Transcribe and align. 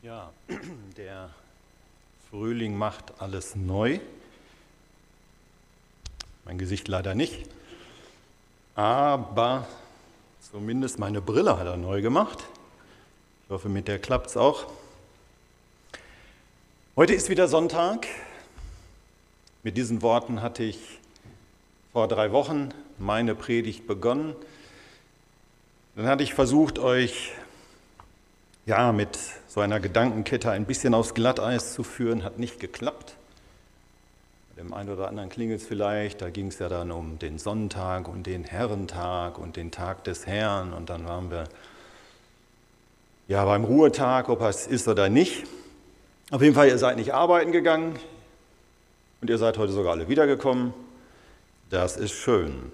Ja, 0.00 0.30
der 0.96 1.30
Frühling 2.30 2.78
macht 2.78 3.20
alles 3.20 3.56
neu. 3.56 3.98
Mein 6.44 6.56
Gesicht 6.56 6.86
leider 6.86 7.16
nicht. 7.16 7.46
Aber 8.76 9.66
zumindest 10.40 11.00
meine 11.00 11.20
Brille 11.20 11.58
hat 11.58 11.66
er 11.66 11.76
neu 11.76 12.00
gemacht. 12.00 12.44
Ich 13.44 13.50
hoffe, 13.50 13.68
mit 13.68 13.88
der 13.88 13.98
klappt 13.98 14.28
es 14.28 14.36
auch. 14.36 14.66
Heute 16.94 17.14
ist 17.14 17.28
wieder 17.28 17.48
Sonntag. 17.48 18.06
Mit 19.64 19.76
diesen 19.76 20.00
Worten 20.00 20.42
hatte 20.42 20.62
ich 20.62 20.78
vor 21.92 22.06
drei 22.06 22.30
Wochen 22.30 22.68
meine 22.98 23.34
Predigt 23.34 23.88
begonnen. 23.88 24.36
Dann 25.96 26.06
hatte 26.06 26.22
ich 26.22 26.34
versucht, 26.34 26.78
euch 26.78 27.32
ja, 28.64 28.92
mit 28.92 29.18
so 29.48 29.60
einer 29.60 29.80
Gedankenkette 29.80 30.50
ein 30.50 30.66
bisschen 30.66 30.94
aufs 30.94 31.14
Glatteis 31.14 31.72
zu 31.72 31.82
führen, 31.82 32.22
hat 32.22 32.38
nicht 32.38 32.60
geklappt. 32.60 33.16
Bei 34.54 34.62
dem 34.62 34.74
einen 34.74 34.90
oder 34.90 35.08
anderen 35.08 35.30
klingelt 35.30 35.62
es 35.62 35.66
vielleicht, 35.66 36.20
da 36.20 36.28
ging 36.28 36.48
es 36.48 36.58
ja 36.58 36.68
dann 36.68 36.90
um 36.92 37.18
den 37.18 37.38
Sonntag 37.38 38.08
und 38.08 38.26
den 38.26 38.44
Herrentag 38.44 39.38
und 39.38 39.56
den 39.56 39.70
Tag 39.70 40.04
des 40.04 40.26
Herrn 40.26 40.74
und 40.74 40.90
dann 40.90 41.06
waren 41.06 41.30
wir 41.30 41.44
ja 43.26 43.44
beim 43.44 43.64
Ruhetag, 43.64 44.28
ob 44.28 44.42
es 44.42 44.66
ist 44.66 44.86
oder 44.86 45.08
nicht. 45.08 45.46
Auf 46.30 46.42
jeden 46.42 46.54
Fall, 46.54 46.68
ihr 46.68 46.78
seid 46.78 46.96
nicht 46.96 47.14
arbeiten 47.14 47.50
gegangen 47.50 47.98
und 49.22 49.30
ihr 49.30 49.38
seid 49.38 49.56
heute 49.56 49.72
sogar 49.72 49.92
alle 49.92 50.08
wiedergekommen. 50.08 50.74
Das 51.70 51.96
ist 51.96 52.12
schön. 52.12 52.70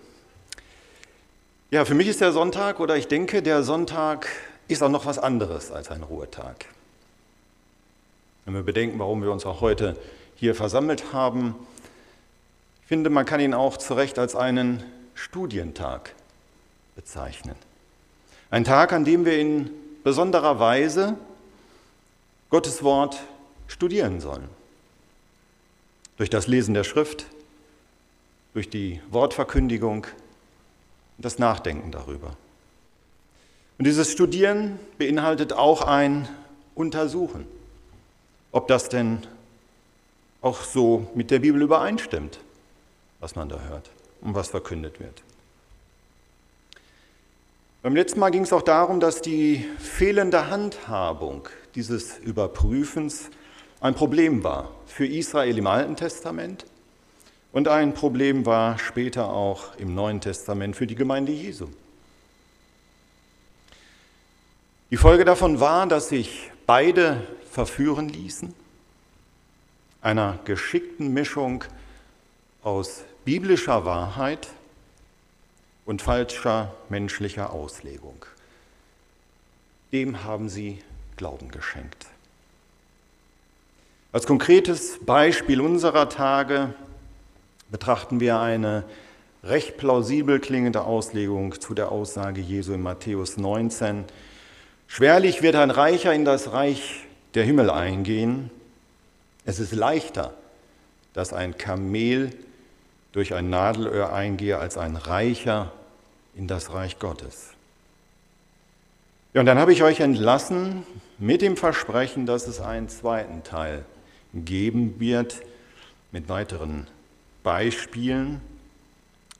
Ja, 1.70 1.84
für 1.84 1.94
mich 1.94 2.08
ist 2.08 2.20
der 2.20 2.32
Sonntag 2.32 2.80
oder 2.80 2.96
ich 2.96 3.06
denke, 3.06 3.42
der 3.42 3.62
Sonntag 3.62 4.28
ist 4.68 4.82
auch 4.82 4.88
noch 4.88 5.06
was 5.06 5.18
anderes 5.18 5.70
als 5.70 5.90
ein 5.90 6.02
Ruhetag. 6.02 6.66
Wenn 8.44 8.54
wir 8.54 8.62
bedenken, 8.62 8.98
warum 8.98 9.22
wir 9.22 9.32
uns 9.32 9.46
auch 9.46 9.60
heute 9.60 9.96
hier 10.36 10.54
versammelt 10.54 11.12
haben, 11.12 11.54
ich 12.82 12.88
finde, 12.88 13.08
man 13.08 13.24
kann 13.24 13.40
ihn 13.40 13.54
auch 13.54 13.78
zu 13.78 13.94
Recht 13.94 14.18
als 14.18 14.36
einen 14.36 14.84
Studientag 15.14 16.14
bezeichnen. 16.96 17.56
Ein 18.50 18.64
Tag, 18.64 18.92
an 18.92 19.04
dem 19.04 19.24
wir 19.24 19.38
in 19.38 19.70
besonderer 20.02 20.60
Weise 20.60 21.16
Gottes 22.50 22.82
Wort 22.82 23.20
studieren 23.66 24.20
sollen. 24.20 24.48
Durch 26.18 26.30
das 26.30 26.46
Lesen 26.46 26.74
der 26.74 26.84
Schrift, 26.84 27.26
durch 28.52 28.70
die 28.70 29.00
Wortverkündigung 29.10 30.06
und 31.16 31.24
das 31.24 31.38
Nachdenken 31.38 31.90
darüber. 31.90 32.36
Und 33.78 33.86
dieses 33.86 34.12
Studieren 34.12 34.78
beinhaltet 34.98 35.52
auch 35.52 35.82
ein 35.82 36.28
Untersuchen, 36.74 37.46
ob 38.52 38.68
das 38.68 38.88
denn 38.88 39.26
auch 40.40 40.62
so 40.62 41.08
mit 41.14 41.30
der 41.30 41.40
Bibel 41.40 41.60
übereinstimmt, 41.62 42.38
was 43.20 43.34
man 43.34 43.48
da 43.48 43.60
hört 43.60 43.90
und 44.20 44.34
was 44.34 44.48
verkündet 44.48 45.00
wird. 45.00 45.22
Beim 47.82 47.94
letzten 47.94 48.20
Mal 48.20 48.30
ging 48.30 48.42
es 48.42 48.52
auch 48.52 48.62
darum, 48.62 49.00
dass 49.00 49.20
die 49.20 49.66
fehlende 49.78 50.48
Handhabung 50.48 51.48
dieses 51.74 52.18
Überprüfens 52.18 53.30
ein 53.80 53.94
Problem 53.94 54.42
war 54.44 54.70
für 54.86 55.06
Israel 55.06 55.58
im 55.58 55.66
Alten 55.66 55.96
Testament 55.96 56.64
und 57.52 57.68
ein 57.68 57.92
Problem 57.92 58.46
war 58.46 58.78
später 58.78 59.30
auch 59.30 59.76
im 59.76 59.94
Neuen 59.94 60.20
Testament 60.20 60.76
für 60.76 60.86
die 60.86 60.94
Gemeinde 60.94 61.32
Jesu. 61.32 61.68
Die 64.90 64.96
Folge 64.96 65.24
davon 65.24 65.60
war, 65.60 65.86
dass 65.86 66.10
sich 66.10 66.50
beide 66.66 67.26
verführen 67.50 68.08
ließen, 68.08 68.54
einer 70.02 70.38
geschickten 70.44 71.12
Mischung 71.12 71.64
aus 72.62 73.04
biblischer 73.24 73.84
Wahrheit 73.84 74.48
und 75.86 76.02
falscher 76.02 76.74
menschlicher 76.88 77.52
Auslegung. 77.52 78.26
Dem 79.92 80.24
haben 80.24 80.48
sie 80.48 80.82
Glauben 81.16 81.50
geschenkt. 81.50 82.06
Als 84.12 84.26
konkretes 84.26 84.98
Beispiel 85.04 85.60
unserer 85.60 86.08
Tage 86.08 86.74
betrachten 87.70 88.20
wir 88.20 88.38
eine 88.38 88.84
recht 89.42 89.76
plausibel 89.76 90.40
klingende 90.40 90.82
Auslegung 90.82 91.60
zu 91.60 91.74
der 91.74 91.90
Aussage 91.90 92.40
Jesu 92.40 92.72
in 92.72 92.82
Matthäus 92.82 93.36
19, 93.36 94.04
Schwerlich 94.96 95.42
wird 95.42 95.56
ein 95.56 95.72
Reicher 95.72 96.14
in 96.14 96.24
das 96.24 96.52
Reich 96.52 97.00
der 97.34 97.42
Himmel 97.42 97.68
eingehen. 97.68 98.48
Es 99.44 99.58
ist 99.58 99.74
leichter, 99.74 100.32
dass 101.14 101.32
ein 101.32 101.58
Kamel 101.58 102.30
durch 103.10 103.34
ein 103.34 103.50
Nadelöhr 103.50 104.12
eingehe, 104.12 104.56
als 104.56 104.78
ein 104.78 104.94
Reicher 104.94 105.72
in 106.36 106.46
das 106.46 106.72
Reich 106.72 107.00
Gottes. 107.00 107.48
Ja, 109.32 109.40
und 109.40 109.46
dann 109.46 109.58
habe 109.58 109.72
ich 109.72 109.82
euch 109.82 109.98
entlassen 109.98 110.84
mit 111.18 111.42
dem 111.42 111.56
Versprechen, 111.56 112.24
dass 112.24 112.46
es 112.46 112.60
einen 112.60 112.88
zweiten 112.88 113.42
Teil 113.42 113.84
geben 114.32 115.00
wird 115.00 115.42
mit 116.12 116.28
weiteren 116.28 116.86
Beispielen. 117.42 118.40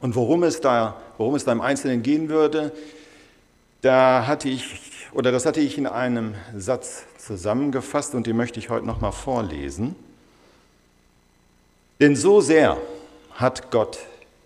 Und 0.01 0.17
worum 0.17 0.43
es 0.43 0.61
da, 0.61 1.01
worum 1.17 1.37
es 1.37 1.45
da 1.45 1.53
im 1.53 1.61
Einzelnen 1.61 2.03
gehen 2.03 2.29
würde, 2.29 2.73
da 3.83 4.27
hatte 4.27 4.49
ich 4.49 4.65
oder 5.15 5.31
das 5.31 5.47
hatte 5.47 5.61
ich 5.61 5.79
in 5.79 5.87
einem 5.87 6.35
Satz 6.57 7.05
zusammengefasst 7.19 8.15
und 8.15 8.27
den 8.27 8.37
möchte 8.37 8.59
ich 8.59 8.69
heute 8.69 8.85
noch 8.85 9.01
mal 9.01 9.13
vorlesen. 9.13 9.95
Denn 12.01 12.17
so 12.17 12.41
sehr 12.41 12.77
hat 13.33 13.71
Gott 13.71 13.99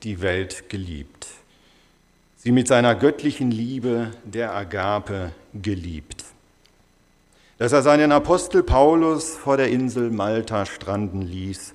die 0.03 0.21
Welt 0.21 0.69
geliebt, 0.69 1.27
sie 2.37 2.53
mit 2.53 2.69
seiner 2.69 2.95
göttlichen 2.95 3.51
Liebe 3.51 4.13
der 4.25 4.55
Agape 4.55 5.33
geliebt, 5.55 6.25
dass 7.57 7.73
er 7.73 7.83
seinen 7.83 8.13
Apostel 8.13 8.63
Paulus 8.63 9.35
vor 9.35 9.57
der 9.57 9.69
Insel 9.69 10.11
Malta 10.11 10.67
stranden 10.67 11.23
ließ, 11.23 11.75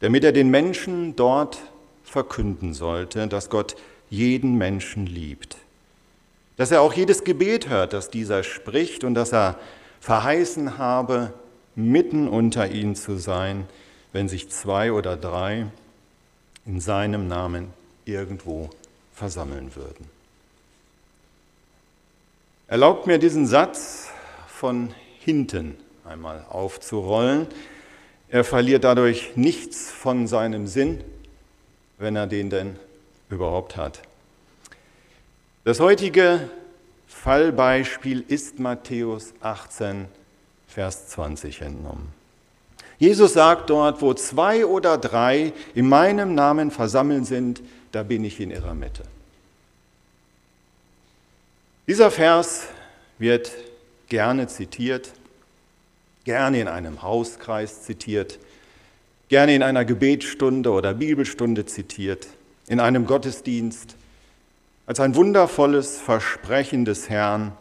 damit 0.00 0.24
er 0.24 0.32
den 0.32 0.50
Menschen 0.50 1.14
dort 1.14 1.58
verkünden 2.02 2.74
sollte, 2.74 3.28
dass 3.28 3.50
Gott 3.50 3.76
jeden 4.10 4.56
Menschen 4.56 5.06
liebt 5.06 5.56
dass 6.56 6.70
er 6.70 6.82
auch 6.82 6.92
jedes 6.92 7.24
Gebet 7.24 7.68
hört, 7.68 7.92
das 7.92 8.10
dieser 8.10 8.42
spricht 8.42 9.04
und 9.04 9.14
dass 9.14 9.32
er 9.32 9.58
verheißen 10.00 10.78
habe, 10.78 11.32
mitten 11.74 12.28
unter 12.28 12.68
ihnen 12.70 12.94
zu 12.94 13.16
sein, 13.16 13.66
wenn 14.12 14.28
sich 14.28 14.50
zwei 14.50 14.92
oder 14.92 15.16
drei 15.16 15.66
in 16.66 16.80
seinem 16.80 17.28
Namen 17.28 17.72
irgendwo 18.04 18.70
versammeln 19.14 19.74
würden. 19.74 20.06
Erlaubt 22.68 23.06
mir 23.06 23.18
diesen 23.18 23.46
Satz 23.46 24.08
von 24.48 24.94
hinten 25.20 25.76
einmal 26.04 26.44
aufzurollen. 26.48 27.46
Er 28.28 28.44
verliert 28.44 28.84
dadurch 28.84 29.32
nichts 29.36 29.90
von 29.90 30.26
seinem 30.26 30.66
Sinn, 30.66 31.02
wenn 31.98 32.16
er 32.16 32.26
den 32.26 32.50
denn 32.50 32.76
überhaupt 33.28 33.76
hat. 33.76 34.02
Das 35.64 35.78
heutige 35.78 36.50
Fallbeispiel 37.06 38.24
ist 38.26 38.58
Matthäus 38.58 39.32
18, 39.42 40.06
Vers 40.66 41.06
20 41.10 41.60
entnommen. 41.60 42.08
Jesus 42.98 43.34
sagt 43.34 43.70
dort, 43.70 44.02
wo 44.02 44.12
zwei 44.14 44.66
oder 44.66 44.98
drei 44.98 45.52
in 45.76 45.88
meinem 45.88 46.34
Namen 46.34 46.72
versammelt 46.72 47.26
sind, 47.26 47.62
da 47.92 48.02
bin 48.02 48.24
ich 48.24 48.40
in 48.40 48.50
ihrer 48.50 48.74
Mitte. 48.74 49.04
Dieser 51.86 52.10
Vers 52.10 52.64
wird 53.18 53.52
gerne 54.08 54.48
zitiert, 54.48 55.12
gerne 56.24 56.60
in 56.60 56.66
einem 56.66 57.02
Hauskreis 57.02 57.82
zitiert, 57.82 58.40
gerne 59.28 59.54
in 59.54 59.62
einer 59.62 59.84
Gebetsstunde 59.84 60.72
oder 60.72 60.94
Bibelstunde 60.94 61.66
zitiert, 61.66 62.26
in 62.66 62.80
einem 62.80 63.06
Gottesdienst 63.06 63.94
als 64.86 65.00
ein 65.00 65.14
wundervolles 65.14 65.98
Versprechen 65.98 66.84
des 66.84 67.08
Herrn 67.08 67.52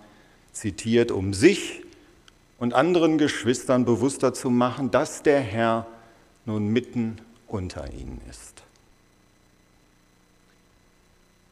zitiert, 0.51 1.12
um 1.12 1.33
sich 1.33 1.83
und 2.57 2.73
anderen 2.73 3.18
Geschwistern 3.18 3.85
bewusster 3.85 4.33
zu 4.33 4.50
machen, 4.50 4.91
dass 4.91 5.23
der 5.23 5.39
Herr 5.39 5.88
nun 6.45 6.68
mitten 6.68 7.18
unter 7.47 7.91
ihnen 7.91 8.21
ist. 8.29 8.63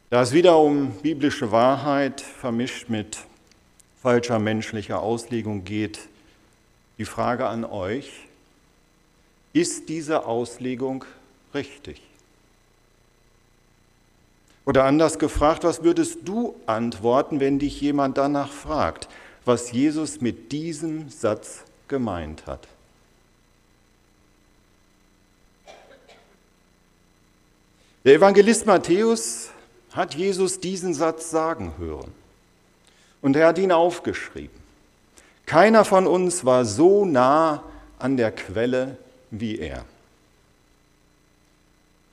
Da 0.09 0.23
es 0.23 0.33
wieder 0.33 0.57
um 0.57 0.91
biblische 1.01 1.51
Wahrheit 1.51 2.19
vermischt 2.19 2.89
mit 2.89 3.19
falscher 4.01 4.39
menschlicher 4.39 5.01
Auslegung 5.01 5.65
geht, 5.65 5.99
die 6.97 7.05
Frage 7.05 7.47
an 7.47 7.63
euch, 7.63 8.09
ist 9.53 9.89
diese 9.89 10.25
Auslegung 10.25 11.05
richtig? 11.53 12.01
Oder 14.65 14.83
anders 14.85 15.19
gefragt, 15.19 15.63
was 15.63 15.83
würdest 15.83 16.19
du 16.25 16.55
antworten, 16.65 17.39
wenn 17.39 17.59
dich 17.59 17.81
jemand 17.81 18.17
danach 18.17 18.51
fragt, 18.51 19.07
was 19.45 19.71
Jesus 19.71 20.21
mit 20.21 20.51
diesem 20.51 21.09
Satz 21.09 21.63
gemeint 21.87 22.45
hat. 22.45 22.67
Der 28.05 28.15
Evangelist 28.15 28.65
Matthäus 28.65 29.49
hat 29.91 30.15
Jesus 30.15 30.59
diesen 30.59 30.93
Satz 30.93 31.29
sagen 31.29 31.73
hören. 31.77 32.11
Und 33.21 33.35
er 33.35 33.47
hat 33.47 33.57
ihn 33.57 33.71
aufgeschrieben. 33.71 34.57
Keiner 35.45 35.83
von 35.83 36.07
uns 36.07 36.45
war 36.45 36.63
so 36.63 37.05
nah 37.05 37.63
an 37.97 38.15
der 38.15 38.31
Quelle 38.31 38.97
wie 39.31 39.57
er. 39.57 39.83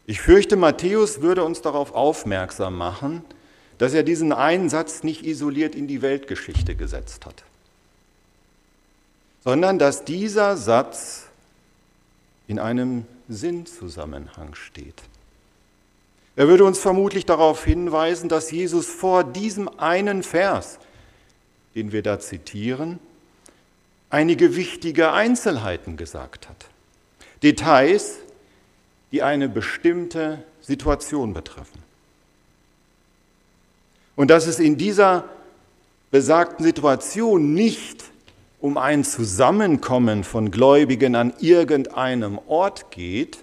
Ich 0.07 0.21
fürchte, 0.21 0.57
Matthäus 0.57 1.21
würde 1.21 1.45
uns 1.45 1.63
darauf 1.63 1.93
aufmerksam 1.93 2.77
machen, 2.77 3.25
dass 3.79 3.93
er 3.93 4.05
diesen 4.05 4.33
einen 4.33 4.69
Satz 4.69 5.03
nicht 5.03 5.27
isoliert 5.27 5.75
in 5.75 5.89
die 5.89 6.01
Weltgeschichte 6.01 6.77
gesetzt 6.77 7.27
hat, 7.27 7.43
sondern 9.45 9.79
dass 9.79 10.05
dieser 10.05 10.57
Satz 10.57 11.27
in 12.47 12.59
einem 12.59 13.05
Sinnzusammenhang 13.29 14.55
steht. 14.55 15.03
Er 16.37 16.49
würde 16.49 16.65
uns 16.65 16.79
vermutlich 16.79 17.27
darauf 17.27 17.65
hinweisen, 17.65 18.29
dass 18.29 18.51
Jesus 18.51 18.87
vor 18.87 19.25
diesem 19.25 19.69
einen 19.79 20.23
Vers, 20.23 20.79
den 21.75 21.93
wir 21.93 22.03
da 22.03 22.21
zitieren, 22.21 23.01
einige 24.11 24.55
wichtige 24.55 25.13
Einzelheiten 25.13 25.97
gesagt 25.97 26.49
hat. 26.49 26.67
Details, 27.43 28.19
die 29.17 29.23
eine 29.23 29.49
bestimmte 29.49 30.45
Situation 30.61 31.33
betreffen. 31.33 31.83
Und 34.15 34.31
dass 34.31 34.47
es 34.47 34.59
in 34.59 34.77
dieser 34.77 35.25
besagten 36.11 36.63
Situation 36.63 37.55
nicht 37.55 38.05
um 38.61 38.77
ein 38.77 39.05
Zusammenkommen 39.05 40.23
von 40.23 40.51
Gläubigen 40.51 41.15
an 41.15 41.33
irgendeinem 41.39 42.39
Ort 42.47 42.91
geht, 42.91 43.39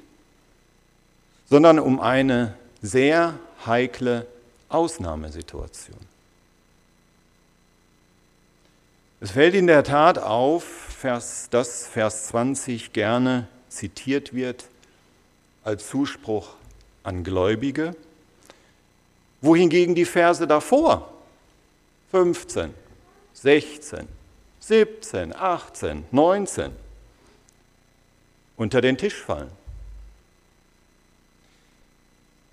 sondern 1.50 1.80
um 1.80 2.00
eine 2.00 2.54
sehr 2.84 3.40
heikle 3.66 4.28
Ausnahmesituation. 4.70 5.98
Es 9.22 9.32
fällt 9.32 9.56
in 9.56 9.66
der 9.66 9.84
Tat 9.84 10.20
auf, 10.20 11.04
dass 11.50 11.88
Vers 11.88 12.28
20 12.28 12.94
gerne 12.94 13.48
zitiert 13.70 14.36
wird 14.36 14.66
als 15.64 15.88
Zuspruch 15.88 16.56
an 17.04 17.24
Gläubige, 17.24 17.96
wohingegen 19.42 19.96
die 19.96 20.06
Verse 20.06 20.46
davor 20.48 21.12
15, 22.12 22.74
16, 23.34 24.08
17, 24.60 25.36
18, 25.36 26.06
19 26.12 26.72
unter 28.56 28.82
den 28.82 28.98
Tisch 28.98 29.16
fallen. 29.16 29.52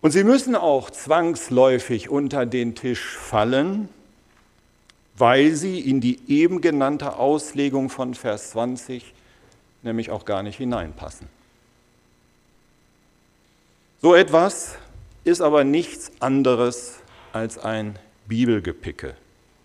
Und 0.00 0.12
sie 0.12 0.24
müssen 0.24 0.56
auch 0.56 0.90
zwangsläufig 0.90 2.08
unter 2.08 2.46
den 2.46 2.74
Tisch 2.74 3.16
fallen, 3.16 3.90
weil 5.14 5.54
sie 5.54 5.78
in 5.78 6.00
die 6.00 6.18
eben 6.26 6.62
genannte 6.62 7.16
Auslegung 7.16 7.90
von 7.90 8.14
Vers 8.14 8.50
20 8.50 9.12
nämlich 9.82 10.10
auch 10.10 10.24
gar 10.24 10.42
nicht 10.42 10.56
hineinpassen. 10.56 11.28
So 14.02 14.14
etwas 14.14 14.76
ist 15.24 15.42
aber 15.42 15.62
nichts 15.62 16.10
anderes 16.20 17.00
als 17.34 17.58
ein 17.58 17.98
Bibelgepicke, 18.26 19.14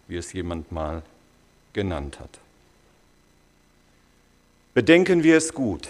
wie 0.10 0.18
es 0.18 0.34
jemand 0.34 0.74
mal 0.74 1.04
genannt 1.72 2.20
hat. 2.20 2.40
Bedenken 4.74 5.24
wir 5.24 5.38
es 5.38 5.54
gut. 5.54 5.88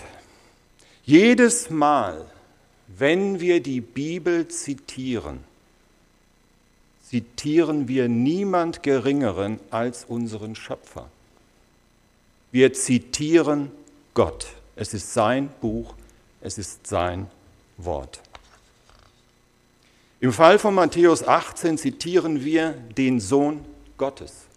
Jedes 1.06 1.72
Mal, 1.72 2.30
wenn 2.88 3.40
wir 3.40 3.64
die 3.64 3.82
Bibel 3.82 4.48
zitieren, 4.48 5.44
zitieren 7.04 7.88
wir 7.88 8.08
niemand 8.08 8.84
Geringeren 8.84 9.60
als 9.72 10.06
unseren 10.06 10.54
Schöpfer. 10.54 11.10
Wir 12.52 12.74
zitieren 12.74 13.72
Gott. 14.14 14.46
Es 14.76 14.94
ist 14.94 15.14
sein 15.14 15.50
Buch, 15.62 15.96
es 16.42 16.60
ist 16.60 16.86
sein 16.86 17.28
Wort. 17.78 18.22
Im 20.26 20.34
Fall 20.34 20.58
von 20.58 20.74
Matthäus 20.74 21.28
18 21.28 21.78
zitieren 21.78 22.44
wir 22.44 22.72
den 22.98 23.20
Sohn 23.20 23.64
Gottes, 23.96 24.48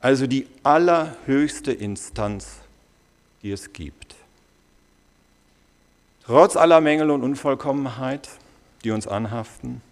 also 0.00 0.26
die 0.26 0.46
allerhöchste 0.62 1.72
Instanz, 1.72 2.60
die 3.42 3.52
es 3.52 3.74
gibt. 3.74 4.14
Trotz 6.24 6.56
aller 6.56 6.80
Mängel 6.80 7.10
und 7.10 7.22
Unvollkommenheit, 7.22 8.30
die 8.82 8.92
uns 8.92 9.06
anhaften, 9.06 9.82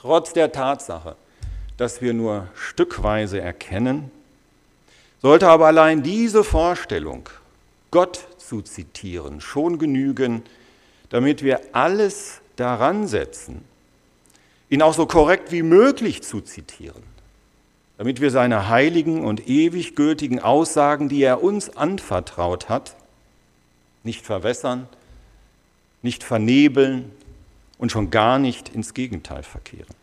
trotz 0.00 0.32
der 0.32 0.52
Tatsache, 0.52 1.14
dass 1.76 2.00
wir 2.00 2.14
nur 2.14 2.48
stückweise 2.54 3.42
erkennen, 3.42 4.10
sollte 5.20 5.48
aber 5.48 5.66
allein 5.66 6.02
diese 6.02 6.44
Vorstellung, 6.44 7.28
Gott 7.90 8.26
zu 8.38 8.62
zitieren, 8.62 9.42
schon 9.42 9.78
genügen, 9.78 10.44
damit 11.10 11.42
wir 11.42 11.60
alles 11.72 12.40
daran 12.56 13.06
setzen, 13.06 13.64
ihn 14.68 14.82
auch 14.82 14.94
so 14.94 15.06
korrekt 15.06 15.52
wie 15.52 15.62
möglich 15.62 16.22
zu 16.22 16.40
zitieren, 16.40 17.02
damit 17.98 18.20
wir 18.20 18.30
seine 18.30 18.68
heiligen 18.68 19.24
und 19.24 19.48
ewig 19.48 19.94
gültigen 19.94 20.40
Aussagen, 20.40 21.08
die 21.08 21.22
er 21.22 21.42
uns 21.42 21.76
anvertraut 21.76 22.68
hat, 22.68 22.96
nicht 24.02 24.24
verwässern, 24.24 24.88
nicht 26.02 26.22
vernebeln 26.22 27.10
und 27.78 27.92
schon 27.92 28.10
gar 28.10 28.38
nicht 28.38 28.68
ins 28.68 28.94
Gegenteil 28.94 29.42
verkehren. 29.42 29.94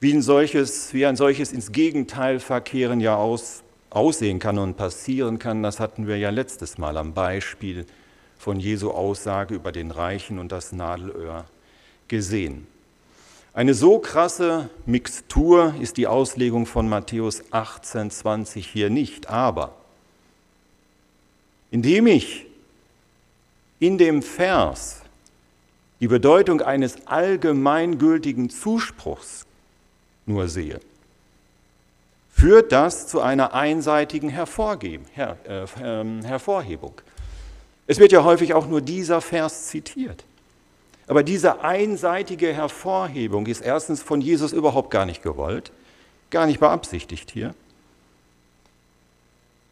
Wie 0.00 0.12
ein 0.12 0.22
solches, 0.22 0.92
wie 0.92 1.06
ein 1.06 1.16
solches 1.16 1.52
ins 1.52 1.72
Gegenteil 1.72 2.40
verkehren 2.40 3.00
ja 3.00 3.16
aus, 3.16 3.62
aussehen 3.90 4.38
kann 4.38 4.58
und 4.58 4.76
passieren 4.76 5.38
kann, 5.38 5.62
das 5.62 5.80
hatten 5.80 6.06
wir 6.06 6.18
ja 6.18 6.30
letztes 6.30 6.78
Mal 6.78 6.98
am 6.98 7.14
Beispiel 7.14 7.86
von 8.38 8.60
Jesu 8.60 8.90
Aussage 8.90 9.54
über 9.54 9.72
den 9.72 9.90
Reichen 9.90 10.38
und 10.38 10.52
das 10.52 10.72
Nadelöhr 10.72 11.44
gesehen. 12.08 12.66
Eine 13.54 13.74
so 13.74 14.00
krasse 14.00 14.68
Mixtur 14.84 15.74
ist 15.80 15.96
die 15.96 16.08
Auslegung 16.08 16.66
von 16.66 16.88
Matthäus 16.88 17.42
18, 17.52 18.10
20 18.10 18.66
hier 18.66 18.90
nicht, 18.90 19.28
aber 19.28 19.76
indem 21.70 22.08
ich 22.08 22.46
in 23.78 23.98
dem 23.98 24.22
Vers 24.22 25.02
die 26.00 26.08
Bedeutung 26.08 26.60
eines 26.60 27.06
allgemeingültigen 27.06 28.50
Zuspruchs 28.50 29.46
nur 30.26 30.48
sehe, 30.48 30.80
führt 32.32 32.72
das 32.72 33.06
zu 33.06 33.20
einer 33.20 33.54
einseitigen 33.54 34.28
Hervorgeben, 34.28 35.06
Her, 35.14 35.38
äh, 35.44 35.66
ähm, 35.80 36.22
Hervorhebung. 36.24 37.00
Es 37.86 37.98
wird 37.98 38.12
ja 38.12 38.24
häufig 38.24 38.54
auch 38.54 38.66
nur 38.66 38.80
dieser 38.80 39.20
Vers 39.20 39.66
zitiert. 39.66 40.24
Aber 41.06 41.22
diese 41.22 41.60
einseitige 41.60 42.52
Hervorhebung 42.52 43.46
ist 43.46 43.60
erstens 43.60 44.02
von 44.02 44.20
Jesus 44.20 44.52
überhaupt 44.52 44.90
gar 44.90 45.04
nicht 45.04 45.22
gewollt, 45.22 45.70
gar 46.30 46.46
nicht 46.46 46.60
beabsichtigt 46.60 47.30
hier. 47.30 47.54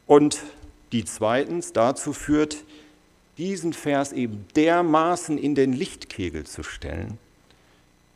Und 0.07 0.43
die 0.93 1.05
zweitens 1.05 1.73
dazu 1.73 2.13
führt, 2.13 2.59
diesen 3.39 3.73
Vers 3.73 4.13
eben 4.13 4.47
dermaßen 4.57 5.39
in 5.39 5.55
den 5.55 5.73
Lichtkegel 5.73 6.45
zu 6.45 6.63
stellen, 6.63 7.19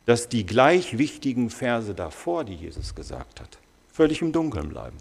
dass 0.04 0.28
die 0.28 0.44
gleich 0.44 0.98
wichtigen 0.98 1.48
Verse 1.48 1.94
davor, 1.94 2.44
die 2.44 2.54
Jesus 2.54 2.94
gesagt 2.94 3.40
hat, 3.40 3.58
völlig 3.92 4.20
im 4.20 4.32
Dunkeln 4.32 4.68
bleiben 4.68 4.98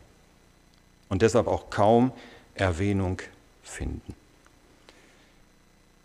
und 1.10 1.22
deshalb 1.22 1.48
auch 1.48 1.70
kaum 1.70 2.14
Erwähnung 2.56 3.22
finden. 3.62 4.16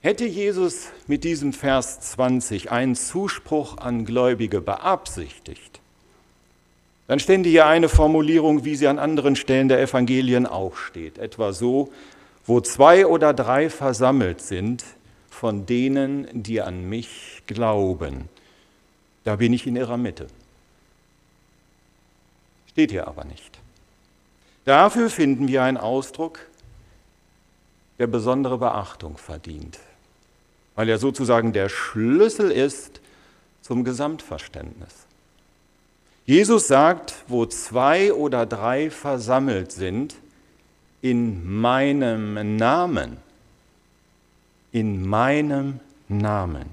Hätte 0.02 0.24
Jesus 0.24 0.88
mit 1.06 1.24
diesem 1.24 1.52
Vers 1.52 2.00
20 2.00 2.70
einen 2.70 2.94
Zuspruch 2.94 3.76
an 3.78 4.06
Gläubige 4.06 4.60
beabsichtigt, 4.60 5.80
dann 7.06 7.18
stände 7.18 7.48
hier 7.48 7.66
eine 7.66 7.88
Formulierung, 7.88 8.64
wie 8.64 8.76
sie 8.76 8.86
an 8.86 9.00
anderen 9.00 9.34
Stellen 9.34 9.68
der 9.68 9.80
Evangelien 9.80 10.46
auch 10.46 10.76
steht, 10.76 11.18
etwa 11.18 11.52
so, 11.52 11.90
wo 12.46 12.60
zwei 12.60 13.04
oder 13.04 13.34
drei 13.34 13.68
versammelt 13.68 14.40
sind 14.40 14.84
von 15.28 15.66
denen, 15.66 16.28
die 16.32 16.60
an 16.60 16.88
mich 16.88 17.42
glauben, 17.46 18.28
da 19.24 19.36
bin 19.36 19.52
ich 19.52 19.66
in 19.66 19.74
ihrer 19.74 19.96
Mitte. 19.96 20.28
Steht 22.68 22.90
hier 22.92 23.08
aber 23.08 23.24
nicht. 23.24 23.58
Dafür 24.64 25.10
finden 25.10 25.48
wir 25.48 25.62
einen 25.62 25.78
Ausdruck, 25.78 26.38
der 27.98 28.06
besondere 28.06 28.58
Beachtung 28.58 29.18
verdient, 29.18 29.78
weil 30.74 30.88
er 30.88 30.98
sozusagen 30.98 31.52
der 31.52 31.68
Schlüssel 31.68 32.50
ist 32.50 33.00
zum 33.60 33.84
Gesamtverständnis. 33.84 34.94
Jesus 36.26 36.68
sagt, 36.68 37.14
wo 37.28 37.46
zwei 37.46 38.12
oder 38.12 38.46
drei 38.46 38.90
versammelt 38.90 39.72
sind, 39.72 40.14
in 41.02 41.60
meinem 41.60 42.56
Namen. 42.56 43.16
In 44.72 45.08
meinem 45.08 45.80
Namen. 46.08 46.66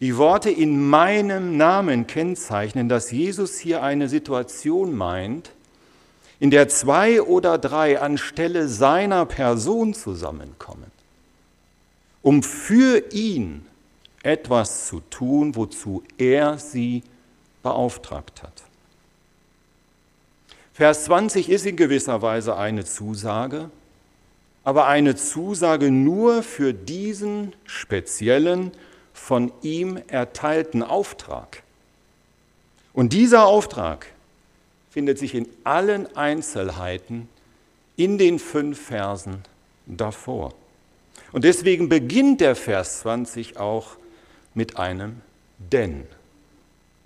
Die 0.00 0.18
Worte 0.18 0.50
in 0.50 0.88
meinem 0.88 1.56
Namen 1.56 2.06
kennzeichnen, 2.06 2.88
dass 2.88 3.10
Jesus 3.10 3.58
hier 3.58 3.82
eine 3.82 4.08
Situation 4.08 4.94
meint, 4.94 5.52
in 6.38 6.50
der 6.50 6.68
zwei 6.68 7.22
oder 7.22 7.56
drei 7.56 7.98
anstelle 7.98 8.68
seiner 8.68 9.24
Person 9.24 9.94
zusammenkommen, 9.94 10.90
um 12.26 12.42
für 12.42 13.12
ihn 13.12 13.64
etwas 14.24 14.88
zu 14.88 14.98
tun, 14.98 15.54
wozu 15.54 16.02
er 16.18 16.58
sie 16.58 17.04
beauftragt 17.62 18.42
hat. 18.42 18.64
Vers 20.72 21.04
20 21.04 21.48
ist 21.48 21.66
in 21.66 21.76
gewisser 21.76 22.22
Weise 22.22 22.56
eine 22.56 22.84
Zusage, 22.84 23.70
aber 24.64 24.88
eine 24.88 25.14
Zusage 25.14 25.92
nur 25.92 26.42
für 26.42 26.74
diesen 26.74 27.54
speziellen, 27.64 28.72
von 29.12 29.52
ihm 29.62 29.96
erteilten 30.08 30.82
Auftrag. 30.82 31.62
Und 32.92 33.12
dieser 33.12 33.46
Auftrag 33.46 34.08
findet 34.90 35.20
sich 35.20 35.32
in 35.32 35.48
allen 35.62 36.16
Einzelheiten 36.16 37.28
in 37.94 38.18
den 38.18 38.40
fünf 38.40 38.80
Versen 38.80 39.44
davor. 39.86 40.54
Und 41.32 41.44
deswegen 41.44 41.88
beginnt 41.88 42.40
der 42.40 42.56
Vers 42.56 43.00
20 43.00 43.58
auch 43.58 43.96
mit 44.54 44.78
einem 44.78 45.20
Denn. 45.58 46.06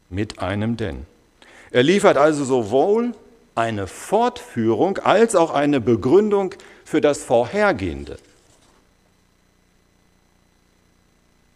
Mit 0.08 0.40
einem 0.40 0.76
Denn. 0.76 1.06
Er 1.70 1.82
liefert 1.82 2.16
also 2.16 2.44
sowohl 2.44 3.12
eine 3.54 3.86
Fortführung 3.86 4.98
als 4.98 5.34
auch 5.34 5.52
eine 5.52 5.80
Begründung 5.80 6.54
für 6.84 7.00
das 7.00 7.22
Vorhergehende. 7.22 8.18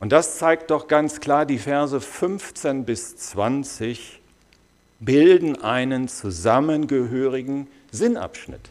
Und 0.01 0.11
das 0.11 0.39
zeigt 0.39 0.71
doch 0.71 0.87
ganz 0.87 1.21
klar, 1.21 1.47
die 1.47 1.59
Verse 1.59 1.99
15 1.99 2.85
bis 2.85 3.17
20 3.17 4.21
bilden 5.01 5.63
einen 5.63 6.09
zusammengehörigen 6.09 7.69
Sinnabschnitt, 7.91 8.69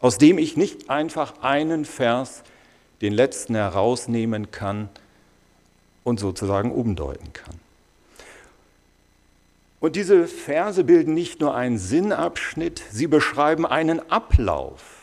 aus 0.00 0.18
dem 0.18 0.38
ich 0.38 0.56
nicht 0.56 0.88
einfach 0.88 1.42
einen 1.42 1.84
Vers, 1.84 2.42
den 3.00 3.12
letzten 3.12 3.54
herausnehmen 3.54 4.50
kann 4.50 4.88
und 6.04 6.20
sozusagen 6.20 6.72
umdeuten 6.72 7.32
kann. 7.32 7.54
Und 9.80 9.96
diese 9.96 10.26
Verse 10.26 10.84
bilden 10.84 11.14
nicht 11.14 11.40
nur 11.40 11.54
einen 11.54 11.78
Sinnabschnitt, 11.78 12.82
sie 12.90 13.06
beschreiben 13.06 13.64
einen 13.64 14.10
Ablauf 14.10 15.00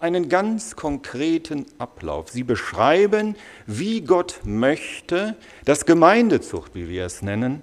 einen 0.00 0.28
ganz 0.30 0.76
konkreten 0.76 1.66
Ablauf. 1.78 2.30
Sie 2.30 2.42
beschreiben, 2.42 3.36
wie 3.66 4.00
Gott 4.00 4.40
möchte, 4.44 5.36
dass 5.64 5.84
Gemeindezucht, 5.84 6.74
wie 6.74 6.88
wir 6.88 7.04
es 7.04 7.22
nennen, 7.22 7.62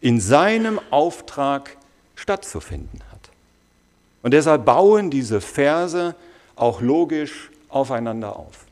in 0.00 0.20
seinem 0.20 0.80
Auftrag 0.90 1.76
stattzufinden 2.14 3.00
hat. 3.10 3.30
Und 4.22 4.32
deshalb 4.32 4.64
bauen 4.64 5.10
diese 5.10 5.40
Verse 5.40 6.14
auch 6.54 6.80
logisch 6.80 7.50
aufeinander 7.68 8.36
auf. 8.36 8.65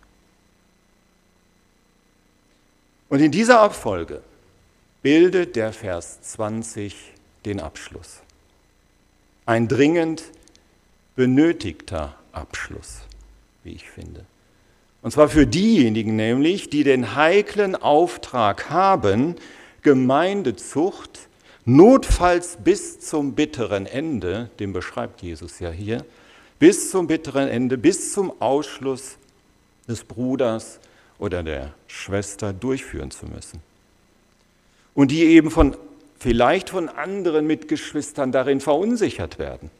Und 3.14 3.21
in 3.21 3.30
dieser 3.30 3.61
Abfolge 3.61 4.23
bildet 5.00 5.54
der 5.54 5.73
Vers 5.73 6.21
20 6.23 6.97
den 7.47 7.61
Abschluss. 7.61 8.23
Ein 9.47 9.68
dringend 9.68 10.25
benötigter 11.14 12.16
Abschluss, 12.33 13.02
wie 13.62 13.71
ich 13.71 13.88
finde. 13.88 14.25
Und 15.00 15.12
zwar 15.12 15.28
für 15.28 15.47
diejenigen 15.47 16.16
nämlich, 16.16 16.71
die 16.71 16.83
den 16.83 17.14
heiklen 17.14 17.76
Auftrag 17.76 18.68
haben, 18.71 19.37
Gemeindezucht 19.83 21.28
notfalls 21.64 22.59
bis 22.64 22.99
zum 22.99 23.37
bitteren 23.37 23.87
Ende, 23.87 24.50
den 24.59 24.73
beschreibt 24.73 25.23
Jesus 25.23 25.61
ja 25.61 25.71
hier, 25.71 26.04
bis 26.59 26.90
zum 26.90 27.06
bitteren 27.06 27.47
Ende, 27.47 27.78
bis 27.78 28.12
zum 28.12 28.33
Ausschluss 28.42 29.18
des 29.87 30.02
Bruders 30.02 30.80
oder 31.25 31.43
der 31.43 31.73
Schwester 31.87 32.52
durchführen 32.52 33.11
zu 33.11 33.26
müssen. 33.26 33.61
Und 34.95 35.11
die 35.11 35.25
eben 35.25 35.50
von 35.50 35.76
vielleicht 36.21 36.71
von 36.71 36.88
anderen 36.88 37.47
Mitgeschwistern 37.47 38.31
darin 38.31 38.61
verunsichert 38.61 39.38
werden 39.38 39.71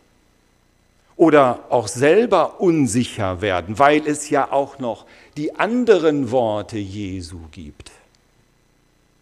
oder 1.17 1.65
auch 1.71 1.87
selber 1.87 2.61
unsicher 2.61 3.41
werden, 3.41 3.79
weil 3.79 4.07
es 4.07 4.31
ja 4.31 4.51
auch 4.51 4.79
noch 4.79 5.07
die 5.37 5.55
anderen 5.55 6.31
Worte 6.31 6.79
Jesu 6.79 7.39
gibt. 7.53 7.93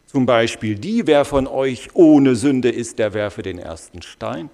Zum 0.07 0.27
Beispiel 0.27 0.77
die, 0.77 1.07
wer 1.07 1.25
von 1.25 1.47
euch 1.47 1.91
ohne 1.95 2.37
Sünde 2.37 2.71
ist, 2.71 2.99
der 2.99 3.15
werfe 3.15 3.43
den 3.43 3.59
ersten 3.59 4.03
Stein. 4.03 4.51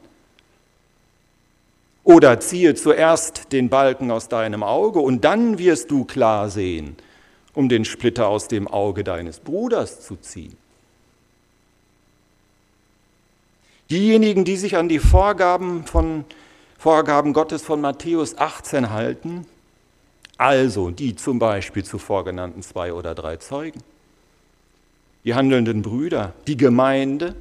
Oder 2.04 2.40
ziehe 2.40 2.74
zuerst 2.74 3.52
den 3.52 3.68
Balken 3.68 4.10
aus 4.10 4.28
deinem 4.28 4.62
Auge 4.62 5.00
und 5.00 5.24
dann 5.24 5.58
wirst 5.58 5.90
du 5.90 6.04
klar 6.04 6.48
sehen, 6.48 6.96
um 7.58 7.68
den 7.68 7.84
Splitter 7.84 8.28
aus 8.28 8.46
dem 8.46 8.68
Auge 8.68 9.02
deines 9.02 9.40
Bruders 9.40 10.00
zu 10.00 10.14
ziehen. 10.14 10.56
Diejenigen, 13.90 14.44
die 14.44 14.56
sich 14.56 14.76
an 14.76 14.88
die 14.88 15.00
Vorgaben 15.00 15.84
von 15.84 16.24
Vorgaben 16.78 17.32
Gottes 17.32 17.62
von 17.62 17.80
Matthäus 17.80 18.38
18 18.38 18.90
halten, 18.90 19.44
also 20.36 20.90
die 20.90 21.16
zum 21.16 21.40
Beispiel 21.40 21.84
zuvor 21.84 22.24
genannten 22.24 22.62
zwei 22.62 22.92
oder 22.92 23.16
drei 23.16 23.38
Zeugen, 23.38 23.82
die 25.24 25.34
handelnden 25.34 25.82
Brüder, 25.82 26.34
die 26.46 26.56
Gemeinde, 26.56 27.34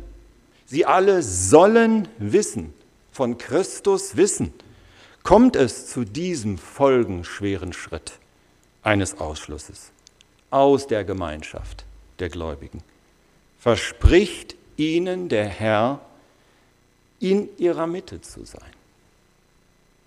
sie 0.66 0.88
alle 0.88 1.22
sollen 1.22 2.08
wissen, 2.18 2.74
von 3.12 3.38
Christus 3.38 4.18
wissen, 4.18 4.52
kommt 5.22 5.56
es 5.56 5.86
zu 5.86 6.06
diesem 6.06 6.58
folgenschweren 6.58 7.72
Schritt 7.72 8.14
eines 8.82 9.20
Ausschlusses 9.20 9.92
aus 10.50 10.88
der 10.88 11.04
Gemeinschaft 11.04 11.86
der 12.20 12.30
Gläubigen. 12.30 12.82
Verspricht 13.60 14.56
ihnen 14.78 15.30
der 15.30 15.46
Herr, 15.46 16.00
in 17.20 17.50
ihrer 17.58 17.88
Mitte 17.88 18.22
zu 18.22 18.46
sein. 18.46 18.62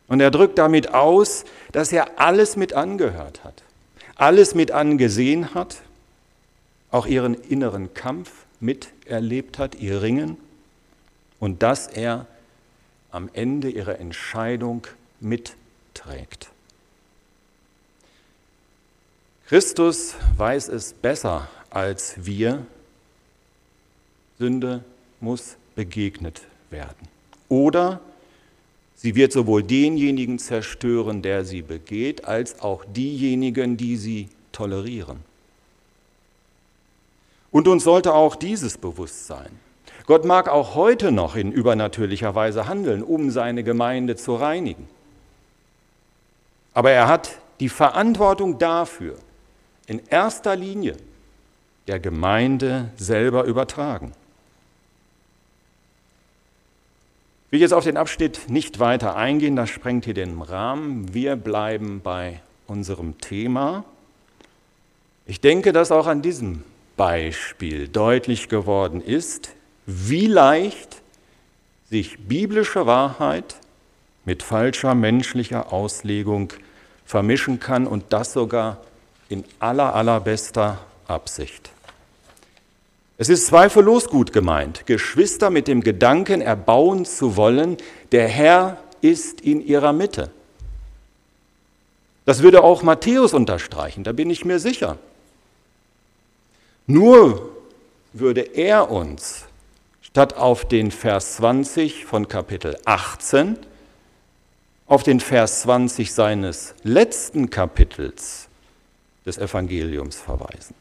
Und 0.07 0.21
er 0.21 0.31
drückt 0.31 0.59
damit 0.59 0.93
aus, 0.93 1.45
dass 1.73 1.93
er 1.93 2.21
alles 2.21 2.57
mit 2.57 2.73
angehört 2.73 3.45
hat, 3.45 3.63
alles 4.17 4.55
mit 4.55 4.71
angesehen 4.71 5.55
hat, 5.55 5.83
auch 6.91 7.07
ihren 7.07 7.35
inneren 7.35 7.95
Kampf 7.95 8.31
miterlebt 8.59 9.59
hat, 9.59 9.77
ihr 9.77 10.03
Ringen, 10.03 10.37
und 11.39 11.63
dass 11.63 11.87
er 11.87 12.27
am 13.11 13.31
Ende 13.33 13.71
ihrer 13.71 13.99
Entscheidung 13.99 14.87
mitträgt. 15.21 16.50
Christus 19.51 20.15
weiß 20.37 20.69
es 20.69 20.93
besser 20.93 21.49
als 21.71 22.15
wir. 22.25 22.65
Sünde 24.39 24.85
muss 25.19 25.57
begegnet 25.75 26.43
werden. 26.71 27.09
Oder 27.49 27.99
Sie 28.95 29.17
wird 29.17 29.33
sowohl 29.33 29.65
denjenigen 29.65 30.39
zerstören, 30.39 31.21
der 31.21 31.45
sie 31.45 31.63
begeht, 31.63 32.27
als 32.27 32.61
auch 32.61 32.85
diejenigen, 32.85 33.77
die 33.77 33.97
sie 33.97 34.29
tolerieren. 34.53 35.19
Und 37.51 37.67
uns 37.67 37.83
sollte 37.83 38.15
auch 38.15 38.37
dieses 38.37 38.79
bewusst 38.79 39.27
sein. 39.27 39.51
Gott 40.07 40.25
mag 40.25 40.49
auch 40.49 40.77
heute 40.77 41.11
noch 41.11 41.35
in 41.35 41.51
übernatürlicher 41.51 42.37
Weise 42.37 42.69
handeln, 42.69 43.03
um 43.03 43.33
seine 43.33 43.65
Gemeinde 43.65 44.15
zu 44.15 44.37
reinigen. 44.37 44.89
Aber 46.73 46.93
er 46.93 47.09
hat 47.09 47.31
die 47.59 47.69
Verantwortung 47.69 48.59
dafür 48.59 49.17
in 49.91 50.01
erster 50.09 50.55
Linie 50.55 50.95
der 51.89 51.99
Gemeinde 51.99 52.91
selber 52.97 53.43
übertragen. 53.43 54.13
Ich 57.47 57.53
will 57.53 57.61
jetzt 57.61 57.73
auf 57.73 57.83
den 57.83 57.97
Abschnitt 57.97 58.49
nicht 58.49 58.79
weiter 58.79 59.17
eingehen, 59.17 59.57
das 59.57 59.69
sprengt 59.69 60.05
hier 60.05 60.15
den 60.15 60.41
Rahmen. 60.41 61.13
Wir 61.13 61.35
bleiben 61.35 62.01
bei 62.05 62.41
unserem 62.69 63.19
Thema. 63.19 63.85
Ich 65.27 65.41
denke, 65.41 65.73
dass 65.73 65.91
auch 65.91 66.07
an 66.07 66.23
diesem 66.23 66.63
Beispiel 66.97 67.89
deutlich 67.89 68.49
geworden 68.49 69.01
ist, 69.01 69.51
wie 69.87 70.29
leicht 70.29 71.03
sich 71.91 72.17
biblische 72.29 72.87
Wahrheit 72.87 73.57
mit 74.25 74.45
falscher 74.45 74.95
menschlicher 74.95 75.73
Auslegung 75.73 76.53
vermischen 77.05 77.59
kann 77.59 77.89
und 77.89 78.05
das 78.11 78.33
sogar 78.33 78.81
in 79.31 79.45
aller 79.61 79.95
allerbester 79.95 80.79
Absicht. 81.07 81.71
Es 83.17 83.29
ist 83.29 83.47
zweifellos 83.47 84.09
gut 84.09 84.33
gemeint, 84.33 84.87
Geschwister 84.87 85.51
mit 85.51 85.69
dem 85.69 85.83
Gedanken 85.83 86.41
erbauen 86.41 87.05
zu 87.05 87.37
wollen, 87.37 87.77
der 88.13 88.29
Herr 88.29 88.79
ist 89.01 89.41
in 89.41 89.65
ihrer 89.65 89.93
Mitte. 89.93 90.31
Das 92.25 92.43
würde 92.43 92.63
auch 92.63 92.83
Matthäus 92.83 93.33
unterstreichen, 93.33 94.05
da 94.05 94.13
bin 94.13 94.31
ich 94.31 94.45
mir 94.45 94.59
sicher. 94.59 94.99
Nur 96.87 97.51
würde 98.13 98.41
er 98.41 98.91
uns 98.91 99.45
statt 100.03 100.37
auf 100.37 100.67
den 100.67 100.91
Vers 100.91 101.37
20 101.37 102.05
von 102.05 102.27
Kapitel 102.27 102.77
18 102.85 103.57
auf 104.87 105.05
den 105.05 105.21
Vers 105.21 105.63
20 105.63 106.13
seines 106.13 106.75
letzten 106.83 107.49
Kapitels 107.49 108.50
des 109.31 109.39
Evangeliums 109.39 110.17
verweisen 110.17 110.75